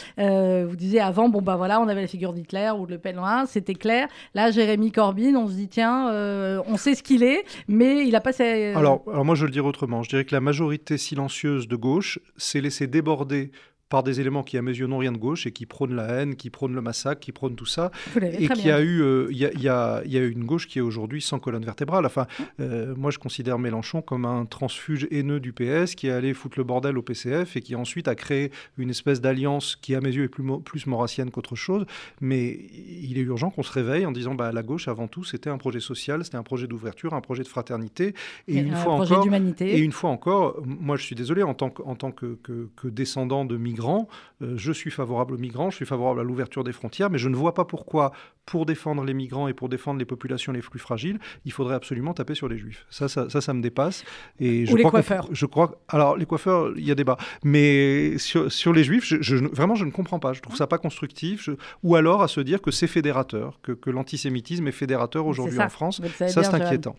[0.64, 3.16] vous disiez avant, bon, bah voilà, on avait la figure d'Hitler ou de Le Pen,
[3.46, 4.08] c'était clair.
[4.34, 8.14] Là, Jérémy Corbyn, on se dit, tiens, euh, on sait ce qu'il est, mais il
[8.16, 8.74] a pas ses...
[8.74, 10.02] Alors, alors moi, je le dirais autrement.
[10.02, 13.50] Je dirais que la majorité silencieuse de gauche s'est laissée déborder
[13.88, 16.06] par des éléments qui, à mes yeux, n'ont rien de gauche et qui prônent la
[16.06, 17.90] haine, qui prônent le massacre, qui prônent tout ça.
[18.20, 21.38] Et qui a eu, euh, il y, a, eu une gauche qui est aujourd'hui sans
[21.38, 22.04] colonne vertébrale.
[22.04, 22.26] Enfin,
[22.60, 26.58] euh, moi, je considère Mélenchon comme un transfuge haineux du PS qui est allé foutre
[26.58, 30.12] le bordel au PCF et qui ensuite a créé une espèce d'alliance qui, à mes
[30.12, 31.86] yeux, est plus, plus maurassienne qu'autre chose.
[32.20, 32.58] Mais
[32.88, 35.58] il est urgent qu'on se réveille en disant, bah, la gauche, avant tout, c'était un
[35.58, 38.14] projet social, c'était un projet d'ouverture, un projet de fraternité.
[38.48, 39.28] Et, une fois encore,
[39.60, 42.68] et une fois encore, moi, je suis désolé, en tant que, en tant que, que,
[42.74, 44.08] que descendant de migrants, migrants.
[44.42, 47.28] Euh, je suis favorable aux migrants, je suis favorable à l'ouverture des frontières, mais je
[47.28, 48.12] ne vois pas pourquoi,
[48.46, 52.14] pour défendre les migrants et pour défendre les populations les plus fragiles, il faudrait absolument
[52.14, 52.86] taper sur les juifs.
[52.90, 54.04] Ça, ça, ça, me dépasse.
[54.40, 55.28] Et je Ou les coiffeurs.
[55.30, 55.80] Je crois.
[55.88, 57.16] Alors, les coiffeurs, il y a débat.
[57.44, 60.32] Mais sur, sur les juifs, je, vraiment, je ne comprends pas.
[60.32, 61.48] Je trouve ça pas constructif.
[61.82, 65.68] Ou alors à se dire que c'est fédérateur, que, que l'antisémitisme est fédérateur aujourd'hui en
[65.68, 66.00] France.
[66.16, 66.96] Ça, c'est inquiétant.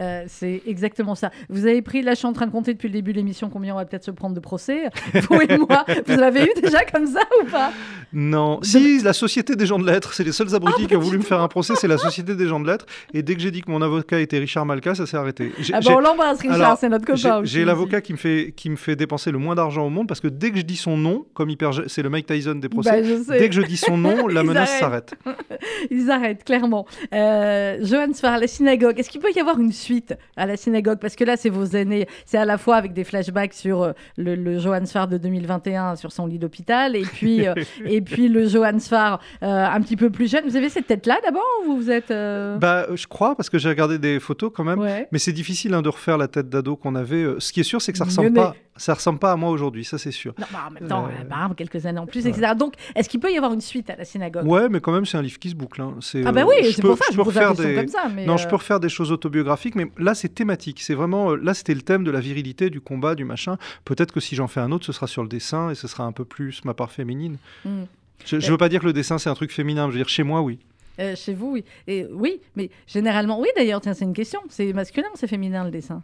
[0.00, 1.30] Euh, c'est exactement ça.
[1.48, 3.50] Vous avez pris, là je suis en train de compter depuis le début de l'émission
[3.50, 4.90] combien on va peut-être se prendre de procès.
[5.14, 7.72] Vous et moi, vous l'avez eu déjà comme ça ou pas?
[8.12, 8.60] Non.
[8.62, 11.18] Si, la Société des gens de lettres, c'est les seuls abrutis ah, qui ont voulu
[11.18, 12.86] me faire un procès, c'est la Société des gens de lettres.
[13.14, 15.52] Et dès que j'ai dit que mon avocat était Richard Malka, ça s'est arrêté.
[15.72, 17.42] Ah bah on l'embrasse Richard, c'est notre copain.
[17.44, 20.20] J'ai l'avocat qui, me fait, qui me fait dépenser le moins d'argent au monde parce
[20.20, 21.50] que dès que je dis son nom, comme
[21.86, 24.78] c'est le Mike Tyson des procès, bah, dès que je dis son nom, la menace
[24.78, 25.14] s'arrête.
[25.90, 26.86] Ils arrêtent, clairement.
[27.14, 30.98] Euh, Johan Sfar, la synagogue, est-ce qu'il peut y avoir une suite à la synagogue
[30.98, 32.06] Parce que là, c'est vos aînés.
[32.26, 35.96] C'est à la fois avec des flashbacks sur euh, le, le Johann Sfar de 2021
[35.96, 37.54] sur son lit d'hôpital et puis, euh,
[37.84, 40.44] et puis le Johann Sfar euh, un petit peu plus jeune.
[40.44, 42.10] Vous avez cette tête-là d'abord ou vous êtes.
[42.10, 44.80] Bah, je crois, parce que j'ai regardé des photos quand même.
[45.10, 47.24] Mais c'est difficile hein, de refaire la tête d'ado qu'on avait.
[47.38, 49.84] Ce qui est sûr, c'est que ça ressemble pas ça ressemble pas à moi aujourd'hui,
[49.84, 50.34] ça c'est sûr.
[50.38, 52.52] Non, bah, en même temps, bah, quelques années en plus, etc.
[52.56, 54.46] Donc, est-ce qu'il peut y avoir une suite à la synagogue?
[54.46, 55.80] Ouais, mais quand même, c'est un livre qui se boucle.
[55.82, 55.98] Hein.
[56.24, 57.74] Ah bah oui, c'est pour ça, je, peux refaire des...
[57.74, 58.08] comme ça.
[58.26, 60.80] non, je peux refaire des choses autobiographiques, mais là, c'est thématique.
[60.80, 63.58] C'est vraiment, là, c'était le thème de la virilité, du combat, du machin.
[63.84, 66.04] Peut-être que si j'en fais un autre, ce sera sur le dessin et ce sera
[66.04, 67.36] un peu plus ma part féminine.
[67.64, 67.84] Hmm.
[68.24, 69.86] Je, ne veux pas dire que le dessin c'est un truc féminin.
[69.86, 70.58] Je veux dire, chez moi, oui.
[70.98, 71.64] Euh, chez vous, oui.
[71.86, 73.48] Et oui, mais généralement, oui.
[73.56, 74.40] D'ailleurs, tiens, c'est une question.
[74.48, 76.02] C'est masculin ou c'est féminin le dessin?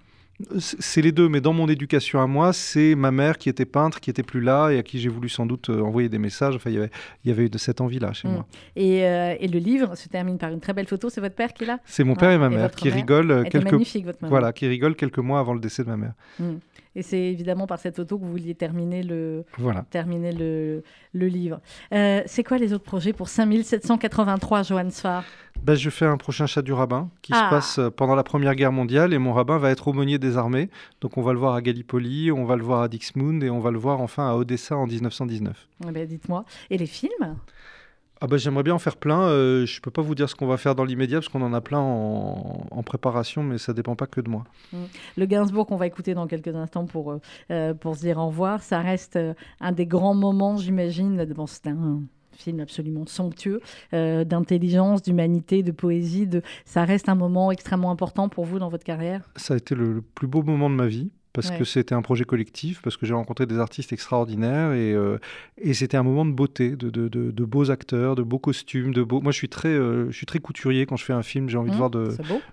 [0.58, 4.00] C'est les deux, mais dans mon éducation à moi, c'est ma mère qui était peintre,
[4.00, 6.54] qui était plus là et à qui j'ai voulu sans doute euh, envoyer des messages.
[6.54, 6.90] Enfin, il y avait,
[7.24, 8.32] il y avait eu de cette envie-là chez mm.
[8.32, 8.46] moi.
[8.76, 11.10] Euh, et, le livre se termine par une très belle photo.
[11.10, 11.80] C'est votre père qui est là?
[11.84, 13.74] C'est mon père et ma mère qui rigolent quelques
[14.22, 16.12] voilà, qui rigolent quelques mois avant le décès de ma mère.
[16.38, 16.44] Mm.
[16.98, 19.84] Et c'est évidemment par cette photo que vous vouliez terminer le, Voilà.
[19.88, 20.82] terminer le,
[21.12, 21.60] le livre.
[21.94, 25.22] Euh, c'est quoi les autres projets pour 5783, Johan Sfar?
[25.62, 27.44] Ben, je fais un prochain chat du rabbin qui Ah.
[27.46, 30.36] se passe euh, pendant la Première Guerre mondiale et mon rabbin va être aumônier des
[30.36, 30.70] armées.
[31.00, 33.60] Donc on va le voir à Gallipoli, on va le voir à Dixmude et on
[33.60, 35.68] va le voir enfin à Odessa en 1919.
[35.86, 36.44] Eh ben, Dites-moi.
[36.70, 37.36] Et les films?
[38.20, 39.28] Ah ben, J'aimerais bien en faire plein.
[39.28, 41.52] Euh, je peux pas vous dire ce qu'on va faire dans l'immédiat parce qu'on en
[41.52, 44.44] a plein en, en préparation, mais ça dépend pas que de moi.
[45.16, 48.26] Le Gainsbourg qu'on va écouter dans quelques instants pour, euh, euh, pour se dire au
[48.26, 49.18] revoir, ça reste
[49.60, 51.24] un des grands moments, j'imagine.
[51.26, 52.00] Bon, c'est un
[52.38, 53.60] film absolument somptueux
[53.92, 56.26] euh, d'intelligence, d'humanité, de poésie.
[56.26, 56.42] De...
[56.64, 59.28] Ça reste un moment extrêmement important pour vous dans votre carrière?
[59.36, 61.58] Ça a été le, le plus beau moment de ma vie parce Ouais.
[61.58, 65.18] que c'était un projet collectif, parce que j'ai rencontré des artistes extraordinaires et, euh,
[65.56, 68.92] et c'était un moment de beauté, de, de- de- de beaux acteurs, de beaux costumes,
[68.92, 69.20] de beaux.
[69.20, 71.48] Moi, je suis très, euh, je suis très couturier quand je fais un film.
[71.48, 72.08] J'ai envie de Mmh, voir de,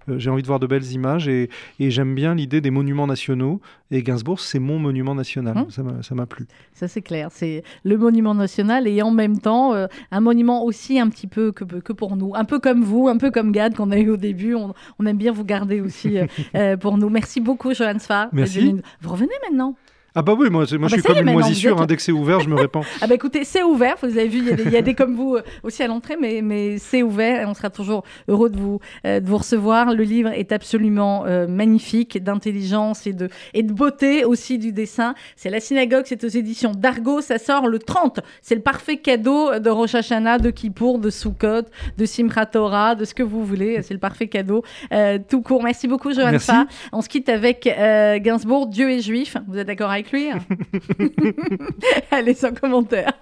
[0.09, 3.07] euh, j'ai envie de voir de belles images et, et j'aime bien l'idée des monuments
[3.07, 3.59] nationaux.
[3.89, 5.55] Et Gainsbourg, c'est mon monument national.
[5.55, 6.01] Mmh.
[6.03, 6.45] Ça m'a- plu.
[6.73, 7.29] Ça, c'est clair.
[7.31, 9.73] C'est le monument national et en même temps,
[10.11, 12.33] un monument aussi un petit peu que, que pour nous.
[12.35, 14.53] Un peu comme vous, un peu comme Gad qu'on a eu au début.
[14.55, 16.17] On, on aime bien vous garder aussi
[16.81, 17.09] pour nous.
[17.09, 18.27] Merci beaucoup, Johan Sfar.
[18.33, 18.74] Merci.
[19.01, 19.75] Vous revenez maintenant
[20.17, 21.81] Ah bah oui, moi, moi Ah bah je suis y est, comme une moisissure.
[21.81, 22.83] hein, dès que c'est ouvert, je me répands.
[23.01, 24.81] Ah bah écoutez, c'est ouvert, vous avez vu, il y a des, il y a
[24.81, 28.03] des comme vous euh, aussi à l'entrée, mais, mais c'est ouvert et on sera toujours
[28.29, 29.93] heureux de vous, euh, de vous recevoir.
[29.93, 35.13] Le livre est absolument euh, magnifique, d'intelligence et de, et de beauté aussi du dessin.
[35.35, 38.21] C'est La Synagogue, c'est aux éditions d'Argo, ça sort le 30.
[38.41, 41.63] C'est le parfait cadeau de Rosh Hashanah, de Kippour, de Sukkot,
[41.97, 43.81] de Simchat Torah, de ce que vous voulez.
[43.81, 44.63] C'est le parfait cadeau
[44.93, 45.61] euh, tout court.
[45.61, 46.47] Merci beaucoup, Johan Merci.
[46.47, 46.67] Fa.
[46.93, 49.35] On se quitte avec Gainsbourg, Dieu est juif.
[49.47, 50.04] Vous êtes d'accord avec
[52.11, 53.13] Allez, sans commentaire.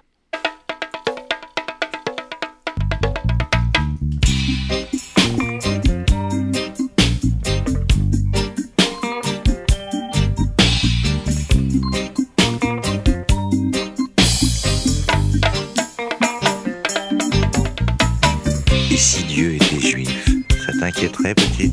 [18.90, 20.28] Et si Dieu était juif,
[20.66, 21.72] ça t'inquiéterait, petite?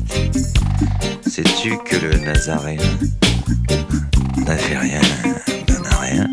[1.26, 2.78] Sais-tu que le Nazaréen
[4.40, 5.00] n'avait rien
[5.66, 6.28] d'un rien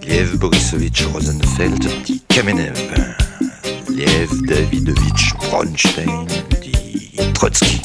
[0.00, 2.78] Liev Borisovitch Rosenfeld dit Kamenev.
[3.86, 6.26] Liev Davidovitch Bronstein
[6.60, 7.80] dit Trotsky.